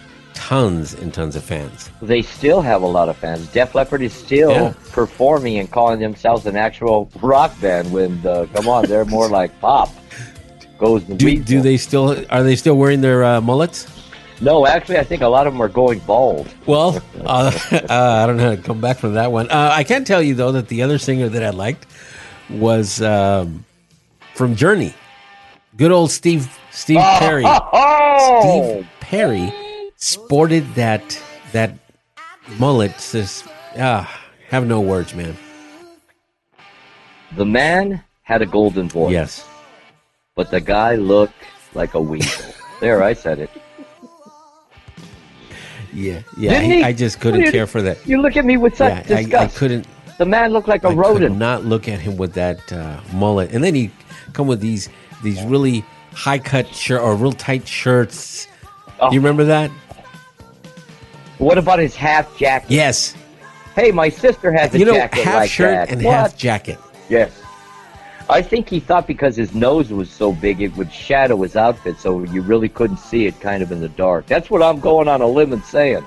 [0.51, 1.89] Tons and tons of fans.
[2.01, 3.47] They still have a lot of fans.
[3.53, 4.73] Def Leppard is still Yeah.
[4.91, 7.89] performing and calling themselves an actual rock band.
[7.93, 9.89] When uh, come on, they're more like pop.
[10.77, 13.87] Goes the Do, do they still are they still wearing their uh, mullets?
[14.41, 16.53] No, actually, I think a lot of them are going bald.
[16.65, 19.49] Well, uh, uh, I don't know how to come back from that one.
[19.49, 21.85] Uh, I can tell you though that the other singer that I liked
[22.49, 23.63] was um,
[24.35, 24.93] from Journey.
[25.77, 27.45] Good old Steve Steve Perry.
[27.47, 29.53] Oh, Steve Perry
[30.01, 31.21] sported that
[31.53, 31.73] that
[32.59, 32.91] mullet.
[33.11, 33.45] Just
[33.77, 34.09] ah,
[34.49, 35.37] have no words, man.
[37.37, 39.11] the man had a golden voice.
[39.13, 39.47] Yes.
[40.35, 41.33] but the guy looked
[41.73, 42.53] like a weasel.
[42.81, 43.49] there, I said it.
[45.93, 46.53] Yeah, yeah.
[46.85, 48.05] I, I just couldn't you- care for that.
[48.07, 49.85] You look at me with such Yeah, I, I couldn't.
[50.17, 51.37] the man looked like a I could rodent.
[51.37, 53.51] not look at him with that uh, mullet.
[53.51, 53.91] And then he
[54.33, 54.89] come with these
[55.21, 55.83] these really
[56.13, 58.47] high cut shirt or real tight shirts.
[58.99, 59.11] Oh.
[59.11, 59.69] You remember that?
[61.41, 62.69] What about his half jacket?
[62.69, 63.15] Yes.
[63.75, 65.91] Hey, my sister has a you know, jacket half like shirt that.
[65.91, 66.13] and What?
[66.13, 66.77] half jacket.
[67.09, 67.31] Yes.
[68.29, 71.97] I think he thought because his nose was so big it would shadow his outfit,
[71.99, 74.27] so you really couldn't see it kind of in the dark.
[74.27, 76.05] That's what I'm going on a limb and saying.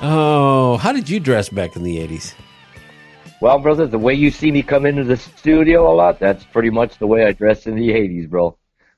[0.00, 2.34] Oh, how did you dress back in the eighties?
[3.42, 6.70] Well, brother, the way you see me come into the studio a lot, that's pretty
[6.70, 8.56] much the way I dressed in the 80s, bro.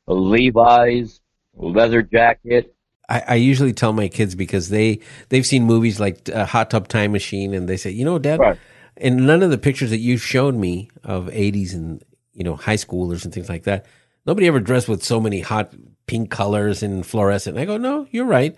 [0.09, 1.21] A Levi's,
[1.57, 2.75] leather jacket.
[3.13, 6.89] I, I usually tell my kids because they they've seen movies like uh, Hot Tub
[6.89, 8.59] Time Machine, and they say, you know, Dad, Right.
[8.97, 12.03] in none of the pictures that you've shown me of eighties and
[12.33, 13.87] you know high schoolers and things like that,
[14.27, 15.75] nobody ever dressed with so many hot
[16.07, 17.57] pink colors and fluorescent.
[17.57, 18.57] And I go, no, you're right.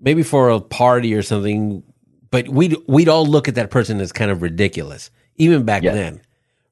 [0.00, 1.82] Maybe for a party or something,
[2.30, 5.94] but we'd we'd all look at that person as kind of ridiculous, even back Yes.
[5.94, 6.20] then,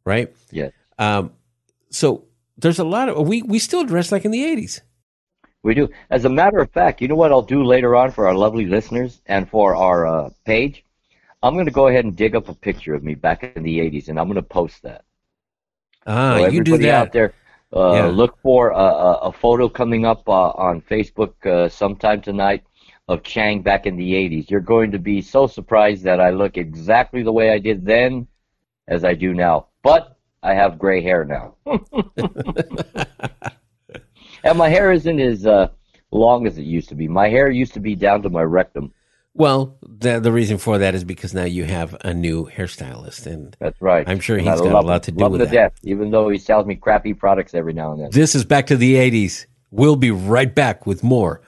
[0.05, 0.35] right?
[0.51, 0.73] Yes.
[0.99, 1.33] Um,
[1.91, 2.25] so
[2.59, 4.83] there's a lot of we we still dress like in the eighties.
[5.67, 5.89] We do.
[6.11, 8.67] As a matter of fact, you know what I'll do later on for our lovely
[8.67, 10.85] listeners and for our uh, page?
[11.43, 13.81] I'm going to go ahead and dig up a picture of me back in the
[13.81, 15.05] 80s, and I'm going to post that.
[16.07, 17.09] Ah, so you do everybody that.
[17.09, 17.35] out there,
[17.73, 18.07] uh, Yeah.
[18.07, 22.63] look for a, a, a photo coming up uh, on Facebook uh, sometime tonight
[23.09, 24.51] of Chang back in the 80s.
[24.51, 28.29] You're going to be so surprised that I look exactly the way I did then
[28.87, 29.67] as I do now.
[29.83, 31.57] But I have gray hair now.
[34.47, 35.69] and my hair isn't as uh,
[36.11, 37.09] long as it used to be.
[37.09, 38.93] My hair used to be down to my rectum.
[39.35, 43.55] Well, the the reason for that is because now you have a new hairstylist, and
[43.61, 44.09] That's right.
[44.09, 45.51] I'm sure And he's I got love a lot to do love with him to
[45.51, 45.75] that.
[45.75, 48.09] death, even though he sells me crappy products every now and then.
[48.13, 49.47] This is back to the '80s.
[49.71, 51.43] We'll be right back with more.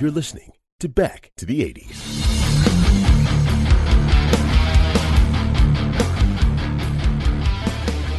[0.00, 2.53] You're listening to Back to the 80s.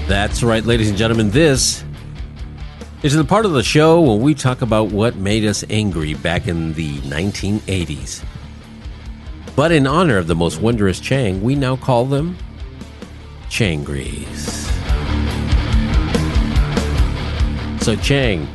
[0.08, 1.32] That's right, ladies and gentlemen.
[1.32, 1.84] This
[3.02, 6.48] is the part of the show when we talk about what made us angry back
[6.48, 8.24] in the 1980s.
[9.56, 12.38] But in honor of the most wondrous Chang, we now call them
[13.50, 14.70] Changries.
[17.82, 18.48] So, Chang,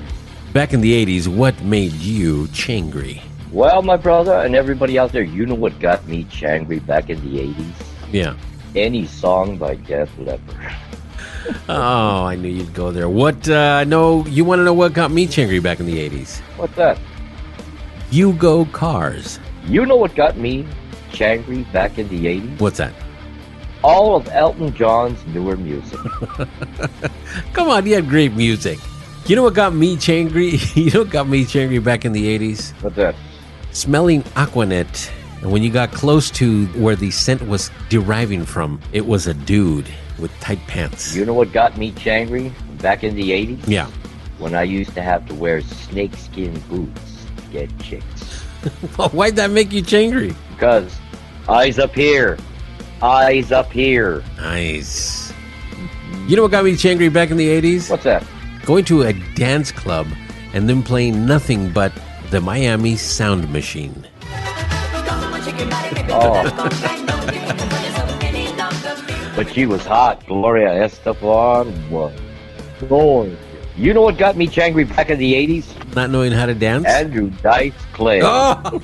[0.53, 3.23] back in the 80s, what made you changry?
[3.51, 7.21] Well, my brother and everybody out there, you know what got me changry back in
[7.23, 7.87] the 80s?
[8.13, 8.37] Yeah.
[8.77, 10.77] any song by Def Leppard.
[11.69, 13.09] Oh, I knew you'd go there.
[13.09, 13.49] What?
[13.49, 16.41] Uh, no, you want to know what got me changry back in the '80s?
[16.57, 16.99] What's that?
[18.11, 19.39] You go cars.
[19.67, 20.67] You know what got me
[21.11, 22.61] changry back in the '80s?
[22.61, 22.93] What's that?
[23.83, 25.99] All of Elton John's newer music.
[27.53, 28.79] Come on, he had great music.
[29.27, 30.59] You know what got me changry?
[30.77, 32.73] you know what got me changry back in the '80s?
[32.83, 33.15] What's that?
[33.73, 35.11] Smelling Aquanet.
[35.43, 39.33] And when you got close to where the scent was deriving from, it was a
[39.33, 39.89] dude
[40.19, 41.15] with tight pants.
[41.15, 43.67] You know what got me changry back in the 80s?
[43.67, 43.87] Yeah.
[44.39, 48.41] When I used to have to wear snakeskin boots to get chicks.
[49.13, 50.35] Why'd that make you changry?
[50.53, 50.99] Because
[51.49, 52.39] eyes up here,
[53.03, 54.23] eyes up here.
[54.37, 55.33] Nice.
[56.27, 57.91] You know what got me changry back in the 80s?
[57.91, 58.25] What's that?
[58.65, 60.07] Going to a dance club
[60.53, 61.93] and then playing nothing but
[62.31, 64.07] the Miami Sound Machine.
[66.13, 67.77] Oh.
[69.45, 70.27] but she was hot.
[70.27, 72.13] Gloria Estefan was
[72.91, 73.39] gorgeous.
[73.75, 75.95] You know what got me changry back in the 80s?
[75.97, 76.85] Not knowing how to dance?
[76.85, 78.21] Andrew Dice Clay.
[78.23, 78.83] Oh!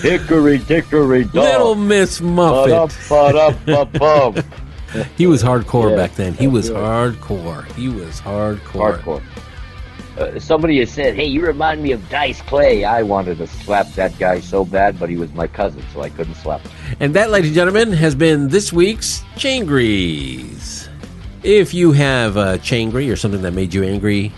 [0.00, 1.34] hickory dickory dog.
[1.34, 2.90] Little Miss Muffet.
[5.18, 5.96] He was hardcore Yeah.
[5.96, 6.34] back then.
[6.34, 7.70] He was hardcore.
[7.72, 8.98] He was hardcore.
[9.02, 9.22] Hardcore.
[10.18, 13.92] Uh, somebody has said, "Hey, you remind me of Dice Clay." I wanted to slap
[13.94, 16.70] that guy so bad, but he was my cousin, so I couldn't slap him.
[17.00, 20.88] And that, ladies and gentlemen, has been this week's Changries.
[21.42, 24.32] If you have a Changry or something that made you angry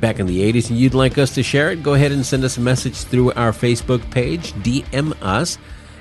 [0.00, 2.42] back in the 80s and you'd like us to share it, go ahead and send
[2.44, 5.56] us a message through our Facebook page, DM us,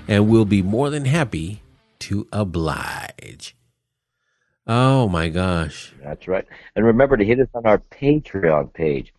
[0.07, 1.61] and we'll be more than happy
[1.99, 3.55] to oblige.
[4.67, 5.93] Oh my gosh.
[6.03, 6.45] That's right.
[6.75, 9.13] And remember to hit us on our Patreon page.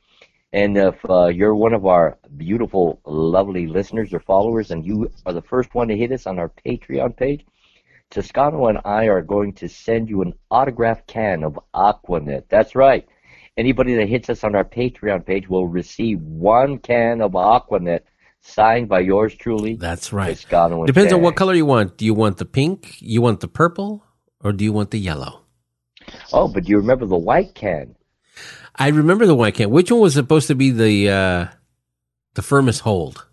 [0.52, 5.32] And if uh, you're one of our beautiful, lovely listeners or followers, and you are
[5.32, 7.46] the first one to hit us on our Patreon page,
[8.10, 12.44] Toscano and I are going to send you an autographed can of Aquanet.
[12.50, 13.08] That's right.
[13.56, 18.00] Anybody that hits us on our Patreon page will receive one can of Aquanet
[18.42, 19.76] signed by yours truly.
[19.76, 20.36] That's right.
[20.36, 21.96] Toscano and Depends on what color you want.
[21.96, 23.00] Do you want the pink?
[23.00, 24.04] You want the purple?
[24.42, 25.42] Or do you want the yellow?
[26.32, 27.94] Oh, but do you remember the white can?
[28.74, 29.70] I remember the white can.
[29.70, 31.46] Which one was supposed to be the uh,
[32.34, 33.26] the firmest hold?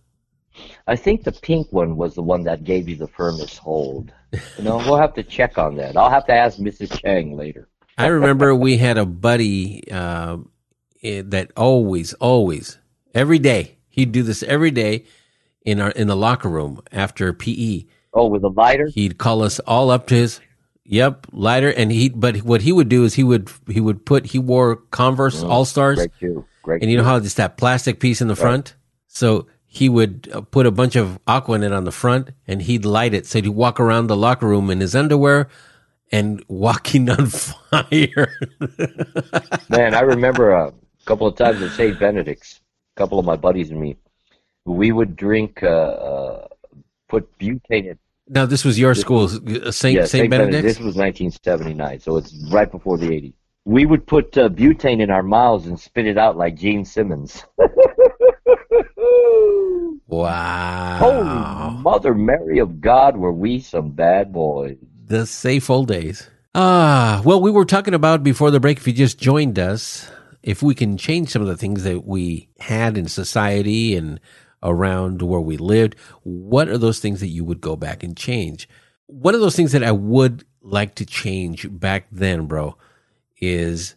[0.88, 4.12] I think the pink one was the one that gave you the firmest hold.
[4.58, 5.96] You know, we'll have to check on that.
[5.96, 7.00] I'll have to ask Mrs.
[7.02, 7.68] Chang later.
[7.98, 10.38] I remember we had a buddy uh,
[11.04, 12.78] eh, that always, always,
[13.14, 15.06] every day he'd do this every day
[15.64, 17.86] in our in the locker room after PE.
[18.14, 18.88] Oh, with a lighter?
[18.88, 20.40] He'd call us all up to his
[20.90, 24.26] yep lighter, and he but what he would do is he would he would put
[24.26, 26.46] he wore Converse All Stars, Great shoe.
[26.64, 26.82] Great.
[26.82, 28.76] and you know how it's that plastic piece in the front.
[29.08, 32.62] So he would uh, put a bunch of aqua in it on the front, and
[32.62, 33.28] he'd light it.
[33.28, 35.48] So he'd walk around the locker room in his underwear
[36.12, 38.34] and walking on fire.
[39.70, 40.74] Man, I remember a
[41.06, 42.00] couple of times at St.
[42.00, 42.62] Benedict's,
[42.96, 43.96] a couple of my buddies and me,
[44.66, 46.48] we would drink, uh, uh,
[47.08, 48.00] put butane in.
[48.30, 50.64] Now this was your This school, was- uh, Saint yeah, Saint Benedict.
[50.64, 53.34] This was 1979, so it's right before the 80s.
[53.66, 57.44] We would put uh, butane in our mouths and spit it out like Gene Simmons.
[60.08, 64.78] Wow, Holy Mother Mary of God, were we some bad boys?
[65.06, 66.30] the safe old days.
[66.56, 68.78] Ah, well, we were talking about before the break.
[68.78, 70.10] If you just joined us,
[70.42, 74.20] if we can change some of the things that we had in society and
[74.64, 78.68] around where we lived, what are those things that you would go back and change?
[79.08, 82.76] One of those things that I would like to change back then, bro,
[83.40, 83.96] is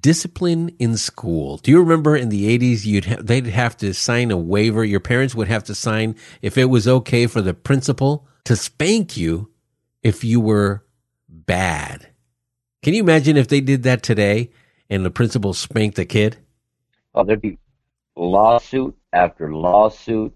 [0.00, 1.58] discipline in school.
[1.58, 5.00] Do you remember in the 80s you'd ha- they'd have to sign a waiver, your
[5.00, 9.50] parents would have to sign if it was okay for the principal to spank you
[10.02, 10.84] if you were
[11.28, 12.08] bad.
[12.82, 14.50] Can you imagine if they did that today
[14.90, 16.36] and the principal spanked a kid?
[17.14, 17.58] Oh, there'd be
[18.16, 20.34] lawsuit after lawsuit.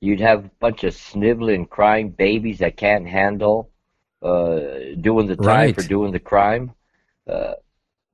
[0.00, 3.70] You'd have a bunch of sniveling, crying babies that can't handle
[4.22, 4.60] uh,
[5.00, 5.74] doing the time Right.
[5.74, 6.72] for doing the crime.
[7.26, 7.54] Uh,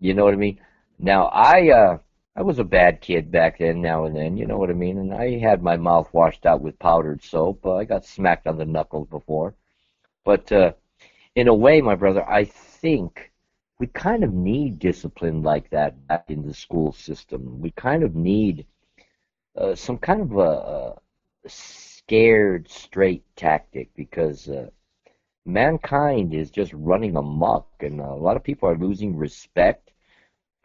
[0.00, 0.60] you know what I mean?
[0.98, 1.98] Now, I uh,
[2.36, 4.36] I was a bad kid back then, now and then.
[4.36, 4.98] You know what I mean?
[4.98, 7.64] And I had my mouth washed out with powdered soap.
[7.66, 9.54] Uh, I got smacked on the knuckles before.
[10.24, 10.72] But uh,
[11.34, 13.32] in a way, my brother, I think
[13.78, 17.60] we kind of need discipline like that back in the school system.
[17.60, 18.66] We kind of need
[19.56, 20.96] uh, some kind of a,
[21.44, 24.68] a scared straight tactic because uh,
[25.44, 29.90] mankind is just running amok, and a lot of people are losing respect.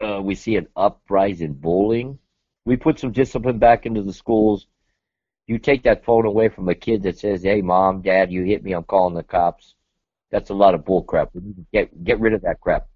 [0.00, 2.18] Uh, we see an uprise in bullying.
[2.64, 4.66] We put some discipline back into the schools.
[5.46, 8.62] You take that phone away from a kid that says, "Hey, mom, dad, you hit
[8.62, 8.72] me.
[8.72, 9.74] I'm calling the cops."
[10.30, 11.30] That's a lot of bull crap.
[11.34, 12.88] We need to get get rid of that crap.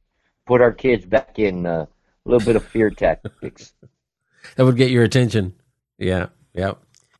[0.46, 1.86] Put our kids back in uh,
[2.24, 3.72] a little bit of fear tactics.
[4.56, 5.54] that would get your attention.
[5.98, 6.72] Yeah, yeah.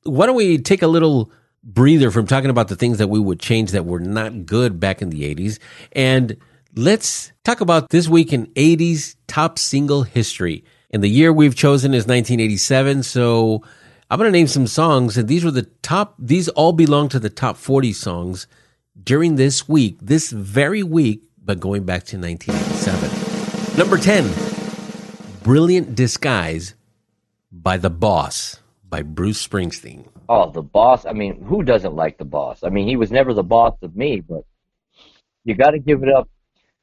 [0.03, 1.31] Why don't we take a little
[1.63, 5.03] breather from talking about the things that we would change that were not good back
[5.03, 5.59] in the 80s
[5.93, 6.37] and
[6.77, 10.65] let's talk about this week in 80s top single history.
[10.91, 13.65] And the year we've chosen is 1987, so
[14.09, 17.19] I'm going to name some songs and these were the top these all belong to
[17.19, 18.47] the top 40 songs
[19.03, 23.77] during this week, this very week, but going back to 1987.
[23.77, 26.75] Number 10, Brilliant Disguise
[27.51, 28.61] by The Boss
[28.97, 30.07] by Bruce Springsteen.
[30.27, 31.05] Oh, the boss.
[31.05, 32.63] I mean, who doesn't like the boss?
[32.63, 34.45] I mean, he was never the boss of me, but
[35.45, 36.31] you got to give it up.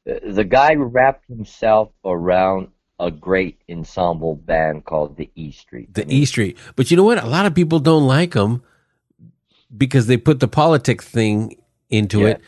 [0.05, 2.68] The guy wrapped himself around
[2.99, 5.91] a great ensemble band called the E Street.
[5.91, 6.57] The I mean, E Street.
[6.76, 7.24] But you know what?
[7.24, 8.61] A lot of people don't like him
[9.76, 11.57] because they put the politics thing
[11.89, 12.41] into yeah, it.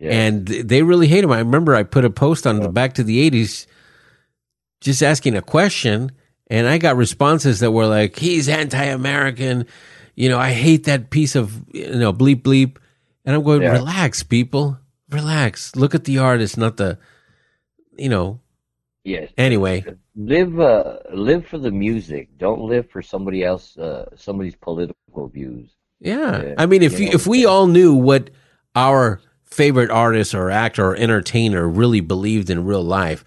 [0.00, 0.10] Yeah.
[0.10, 1.30] And they really hate him.
[1.30, 2.64] I remember I put a post on yeah.
[2.64, 3.66] the Back to the 80s
[4.80, 6.10] just asking a question
[6.52, 9.64] and I got responses that were like, he's anti American.
[10.14, 12.76] You know, I hate that piece of, you know, bleep bleep.
[13.24, 13.72] And I'm going, yeah.
[13.72, 14.78] relax, people.
[15.08, 15.74] Relax.
[15.76, 16.98] Look at the artist, not the,
[17.96, 18.40] you know.
[19.02, 19.30] Yes.
[19.38, 19.82] Anyway.
[20.14, 22.36] Live, uh, live for the music.
[22.36, 25.70] Don't live for somebody else, uh, somebody's political views.
[26.00, 26.52] Yeah.
[26.58, 28.28] I mean, if you, you know, if we all knew what
[28.76, 33.24] our favorite artist or actor or entertainer really believed in real life,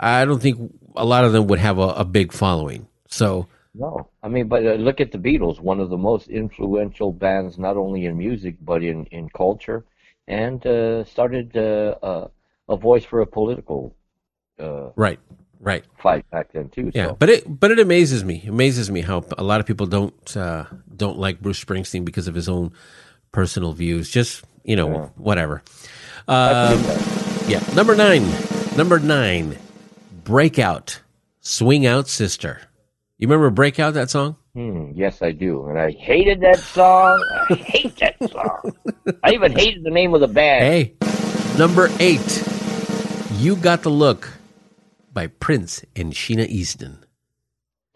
[0.00, 2.86] I don't think a lot of them would have a, a big following.
[3.08, 7.12] So no, I mean, but uh, look at the Beatles, one of the most influential
[7.12, 9.84] bands, not only in music but in in culture,
[10.26, 12.28] and uh, started uh,
[12.68, 13.94] a voice for a political
[14.58, 15.20] uh, right,
[15.60, 16.90] right fight back then too.
[16.94, 17.16] Yeah, so.
[17.18, 20.64] but it but it amazes me, amazes me how a lot of people don't uh,
[20.94, 22.72] don't like Bruce Springsteen because of his own
[23.32, 24.10] personal views.
[24.10, 25.06] Just you know, yeah.
[25.16, 25.62] whatever.
[26.28, 26.82] Um,
[27.46, 28.26] yeah, number nine,
[28.76, 29.56] number nine.
[30.26, 31.02] Breakout,
[31.38, 32.60] Swing Out Sister.
[33.16, 34.34] You remember Breakout, that song?
[34.54, 35.68] Hmm, yes, I do.
[35.68, 37.24] And I hated that song.
[37.48, 38.72] I hate that song.
[39.22, 40.64] I even hated the name of the band.
[40.64, 40.94] Hey,
[41.56, 42.44] number eight,
[43.34, 44.28] You Got the Look
[45.12, 47.04] by Prince and Sheena Easton.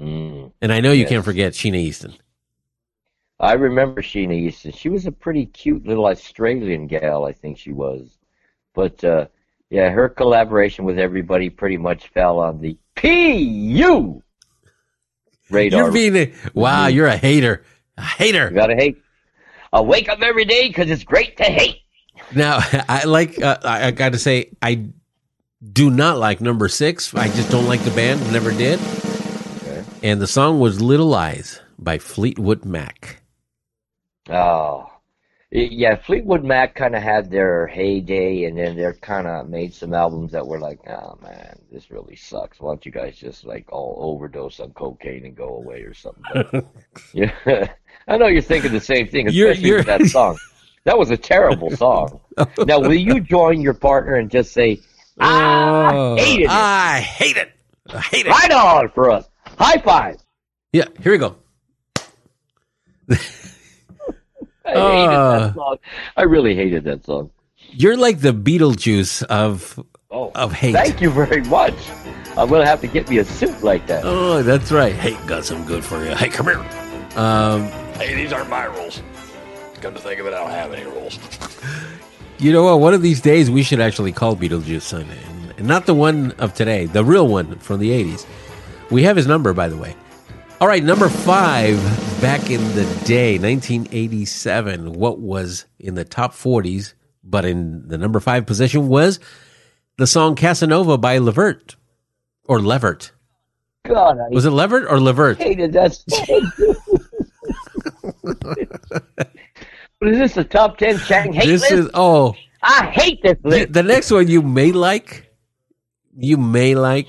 [0.00, 1.08] Mm, and I know you yes.
[1.08, 2.14] can't forget Sheena Easton.
[3.40, 4.70] I remember Sheena Easton.
[4.70, 8.18] She was a pretty cute little Australian gal, I think she was.
[8.72, 9.26] But uh,
[9.70, 14.22] yeah, her collaboration with everybody pretty much fell on the PU
[15.48, 15.82] radar.
[15.82, 17.64] You're being a, wow, you're a hater.
[17.96, 18.48] A hater.
[18.48, 18.96] You gotta hate.
[19.72, 21.82] I wake up every day because it's great to hate.
[22.34, 22.58] Now,
[22.88, 24.88] I like, uh, I got to say, I
[25.72, 27.14] do not like number six.
[27.14, 28.80] I just don't like the band, never did.
[29.62, 29.84] Okay.
[30.02, 33.22] And the song was Little Lies by Fleetwood Mac.
[34.28, 34.90] Oh,
[35.52, 39.92] yeah, Fleetwood Mac kind of had their heyday, and then they're kind of made some
[39.92, 42.60] albums that were like, oh man, this really sucks.
[42.60, 46.22] Why don't you guys just like all overdose on cocaine and go away or something?
[46.32, 46.66] But,
[47.12, 47.32] yeah,
[48.08, 49.76] I know you're thinking the same thing, especially you're, you're...
[49.78, 50.38] with that song.
[50.84, 52.20] That was a terrible song.
[52.58, 54.80] now, will you join your partner and just say,
[55.18, 56.48] ah, I oh, hate it?
[56.48, 57.52] I hate it.
[57.92, 58.30] I hate it.
[58.30, 59.28] Right on for us.
[59.58, 60.16] High five.
[60.72, 61.36] Yeah, here we go.
[64.76, 65.76] I hated uh, that song.
[66.16, 67.30] I really hated that song.
[67.72, 69.78] You're like the Beetlejuice of
[70.10, 70.72] oh, of hate.
[70.72, 71.74] Thank you very much.
[72.36, 74.04] I'm gonna have to get me a suit like that.
[74.04, 74.94] Oh, that's right.
[74.94, 76.14] Hate got some good for you.
[76.14, 76.58] Hey, come here.
[77.16, 79.02] Um, hey, these aren't my rules.
[79.80, 81.18] Come to think of it, I don't have any rules.
[82.38, 82.80] you know what?
[82.80, 85.18] One of these days, we should actually call Beetlejuice Sunday,
[85.56, 88.26] and not the one of today, the real one from the '80s.
[88.90, 89.94] We have his number, by the way.
[90.60, 91.76] All right, number five,
[92.20, 96.92] back in the day, 1987, what was in the top 40s,
[97.24, 99.20] but in the number five position was
[99.96, 101.76] the song Casanova by Levert
[102.44, 103.12] or Levert.
[103.86, 105.38] God, I was it Levert or Levert?
[105.38, 105.96] Hated that.
[109.98, 110.34] what is this?
[110.34, 111.72] The top ten Chang hate This list?
[111.72, 113.72] is oh, I hate this list.
[113.72, 115.32] The, the next one you may like,
[116.14, 117.08] you may like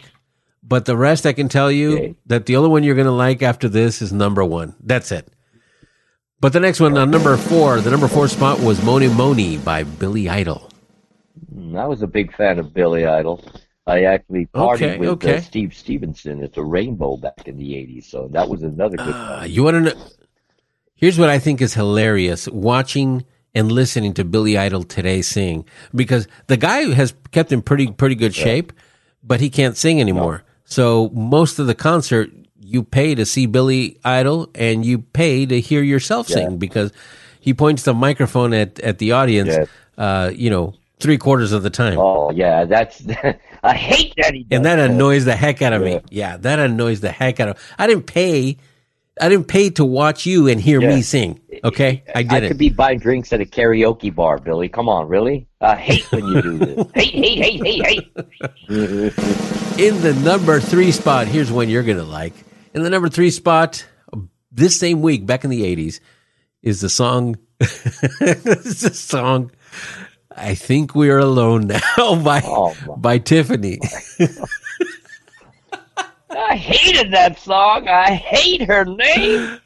[0.72, 2.16] but the rest, I can tell you okay.
[2.28, 4.74] that the only one you're going to like after this is number one.
[4.80, 5.28] That's it.
[6.40, 9.84] But the next one on number four, the number four spot was Mony Mony by
[9.84, 10.72] Billy Idol.
[11.54, 13.44] Mm, I was a big fan of Billy Idol.
[13.86, 15.36] I actually partied okay, with uh, okay.
[15.36, 19.14] Uh, Steve Stevenson at the Rainbow back in the 80s, so that was another good
[19.14, 20.04] uh, You want to know?
[20.96, 26.30] Here's what I think is hilarious watching and listening to Billy Idol today sing because
[26.48, 28.84] the guy has kept in pretty pretty good shape, yeah.
[29.22, 30.46] but he can't sing anymore.
[30.46, 30.51] No.
[30.72, 35.60] So most of the concert, you pay to see Billy Idol and you pay to
[35.60, 36.36] hear yourself Yeah.
[36.38, 36.94] sing because
[37.42, 39.66] he points the microphone at, at the audience, Yeah.
[39.98, 41.98] uh, you know, three quarters of the time.
[42.00, 43.04] Oh yeah, that's
[43.64, 46.00] I hate that he does and that annoys the heck out of me.
[46.10, 48.56] Yeah, that annoys the heck out of I didn't pay
[49.20, 50.96] I didn't pay to watch you and hear Yeah.
[50.96, 51.42] me sing.
[51.66, 52.02] Okay?
[52.16, 52.48] I I didn't.
[52.48, 54.70] could be buying drinks at a karaoke bar, Billy.
[54.70, 55.48] Come on, really?
[55.60, 56.88] I hate when you do this.
[56.96, 58.08] hate, hate, hate, hate,
[58.70, 59.14] hate.
[59.78, 62.34] In the number three spot, here's one you're gonna like.
[62.74, 63.86] In the number three spot,
[64.52, 66.00] this same week, back in the '80s,
[66.62, 67.38] is the song.
[67.60, 69.52] it's the song.
[70.36, 71.80] I think we are alone now
[72.24, 73.80] by Oh, by Tiffany.
[76.30, 77.88] I hated that song.
[77.88, 79.60] I hate her name.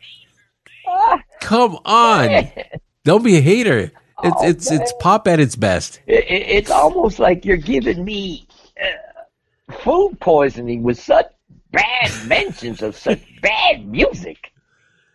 [1.42, 2.48] Come on,
[3.04, 3.92] don't be a hater.
[4.24, 6.00] It's Oh, it's it's pop at its best.
[6.08, 8.48] It, it, it's almost like you're giving me
[8.82, 8.88] uh,
[9.72, 11.28] food poisoning with such
[11.72, 14.52] bad mentions of such bad music.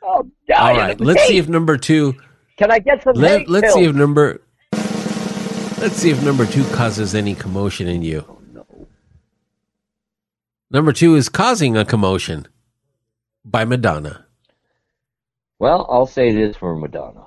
[0.03, 2.14] Oh, All right, let's see if number two.
[2.57, 4.42] Can I get some Let, let's see if number.
[4.72, 8.24] Let's see if number two causes any commotion in you.
[8.28, 8.88] Oh, no.
[10.70, 12.46] Number two is causing a commotion
[13.44, 14.26] by Madonna.
[15.59, 17.26] Well, I'll say this for Madonna.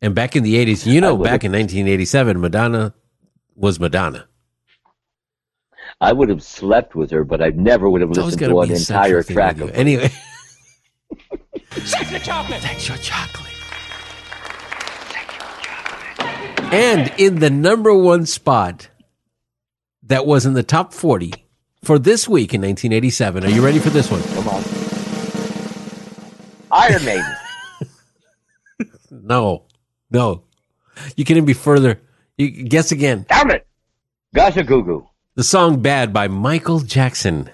[0.00, 2.94] And back in the 80s, you know, back in 1987, Madonna
[3.54, 4.28] was Madonna.
[6.00, 8.60] I would have slept with her, but I never would have It's listened to to
[8.60, 9.66] an entire track of you.
[9.68, 9.72] her.
[9.74, 10.10] Anyway,
[11.84, 12.60] Sexual Chocolate.
[12.62, 13.44] Sex your chocolate.
[16.72, 18.88] And in the number one spot
[20.02, 21.32] that was in the top 40
[21.82, 23.44] for this week in 1987.
[23.44, 24.22] Are you ready for this one?
[24.34, 24.62] Come on.
[26.70, 27.24] Iron Maiden.
[29.10, 29.64] No,
[30.10, 30.44] no.
[31.16, 32.00] You couldn't be further.
[32.36, 33.26] You guess again.
[33.28, 33.66] Damn it.
[34.34, 35.08] Gasha Goo Goo.
[35.38, 37.48] The song "Bad" by Michael Jackson.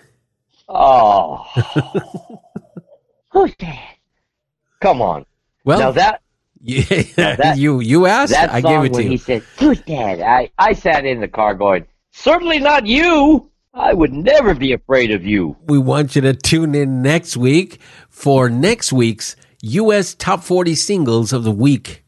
[0.70, 1.44] Oh.
[3.30, 3.96] Who's that?
[4.80, 5.26] Come on.
[5.66, 6.22] Well, now that
[6.62, 6.80] Yeah,
[7.36, 8.32] that- you you asked.
[8.32, 9.10] that I gave it to you.
[9.10, 13.50] he said, "Who's that?" I I sat in the car going, "Certainly not you.
[13.74, 17.80] I would never be afraid of you." We want you to tune in next week
[18.08, 20.14] for next week's U.S.
[20.14, 22.02] Top 40 Singles of the Week.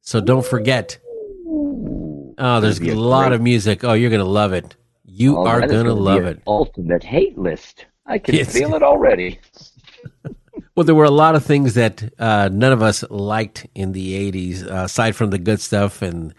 [0.00, 0.96] So don't forget.
[1.46, 3.84] Oh, there's a a lot great- of music.
[3.84, 4.74] Oh, you're gonna love it.
[5.14, 6.42] You Oh, are gonna gonna love it.
[6.46, 7.86] Ultimate hate list.
[8.06, 8.52] I can Yes.
[8.52, 9.40] feel it already.
[10.74, 14.32] Well, there were a lot of things that uh, none of us liked in the
[14.32, 16.02] '80s, uh, aside from the good stuff.
[16.02, 16.34] And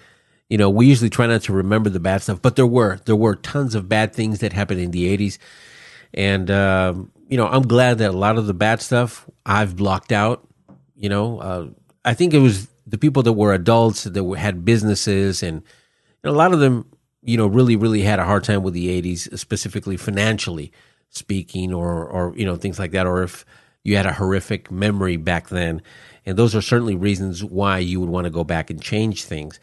[0.50, 3.16] you know, we usually try not to remember the bad stuff, but there were there
[3.16, 5.38] were tons of bad things that happened in the '80s.
[6.16, 10.12] And um, you know, I'm glad that a lot of the bad stuff I've blocked
[10.12, 10.48] out.
[10.96, 11.68] You know, uh,
[12.06, 15.64] I think it was the people that were adults that had businesses, and,
[16.24, 16.86] and a lot of them,
[17.24, 20.72] you know, really really had a hard time with the '80s, specifically financially
[21.10, 23.46] speaking, or or you know things like that, or if
[23.84, 25.82] you had a horrific memory back then.
[26.26, 29.60] And those are certainly reasons why you would want to go back and change things.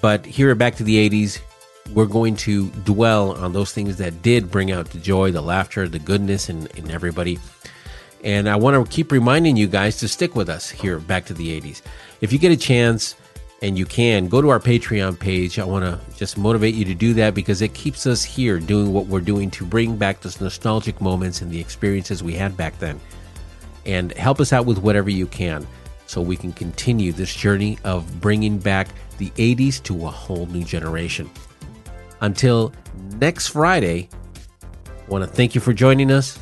[0.00, 1.40] But here at Back to the 80s,
[1.94, 5.88] we're going to dwell on those things that did bring out the joy, the laughter,
[5.88, 7.38] the goodness in, in everybody.
[8.24, 11.34] And I want to keep reminding you guys to stick with us here Back to
[11.34, 11.82] the 80s.
[12.20, 13.14] If you get a chance
[13.62, 15.58] and you can, go to our Patreon page.
[15.58, 18.92] I want to just motivate you to do that because it keeps us here doing
[18.92, 22.78] what we're doing to bring back those nostalgic moments and the experiences we had back
[22.78, 23.00] then.
[23.86, 25.66] And help us out with whatever you can
[26.06, 28.88] so we can continue this journey of bringing back
[29.18, 31.30] the 80s to a whole new generation.
[32.20, 32.72] Until
[33.18, 34.08] next Friday,
[34.86, 36.38] I want to thank you for joining us.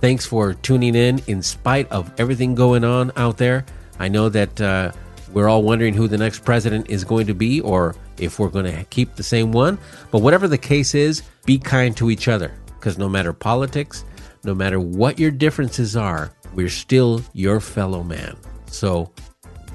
[0.00, 3.64] Thanks for tuning in in spite of everything going on out there.
[3.98, 4.92] I know that uh,
[5.38, 8.64] we're all wondering who the next president is going to be or if we're going
[8.64, 9.78] to keep the same one.
[10.10, 14.04] But whatever the case is, be kind to each other because no matter politics,
[14.42, 18.36] no matter what your differences are, we're still your fellow man.
[18.66, 19.12] So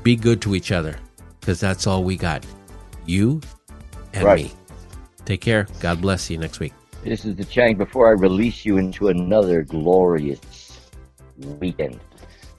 [0.04, 0.98] be good to each other
[1.40, 2.46] because that's all we got.
[3.06, 3.40] You
[4.12, 4.44] and Right.
[4.44, 4.52] me.
[5.24, 5.68] Take care.
[5.80, 6.74] God bless you next week.
[7.06, 10.90] This is the Chang before I release you into another glorious
[11.38, 12.02] weekend.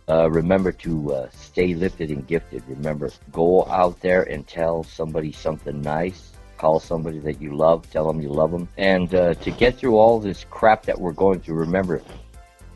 [0.08, 2.64] Uh, remember to uh, stay lifted and gifted.
[2.66, 6.32] Remember, go out there and tell somebody something nice.
[6.58, 7.88] Call somebody that you love.
[7.92, 8.66] Tell them you love them.
[8.76, 12.02] And uh, to get through all this crap that we're going through, remember,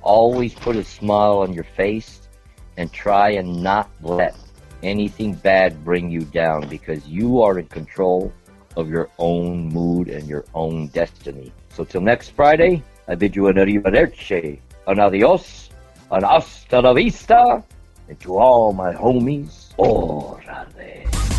[0.00, 2.28] always put a smile on your face
[2.76, 4.36] and try and not let
[4.84, 8.32] anything bad bring you down because you are in control
[8.76, 11.52] of your own mood and your own destiny.
[11.70, 15.68] So till next Friday, I bid you an arrivederci, an adios,
[16.12, 17.64] an hasta la vista,
[18.08, 21.37] and to all my homies, orale.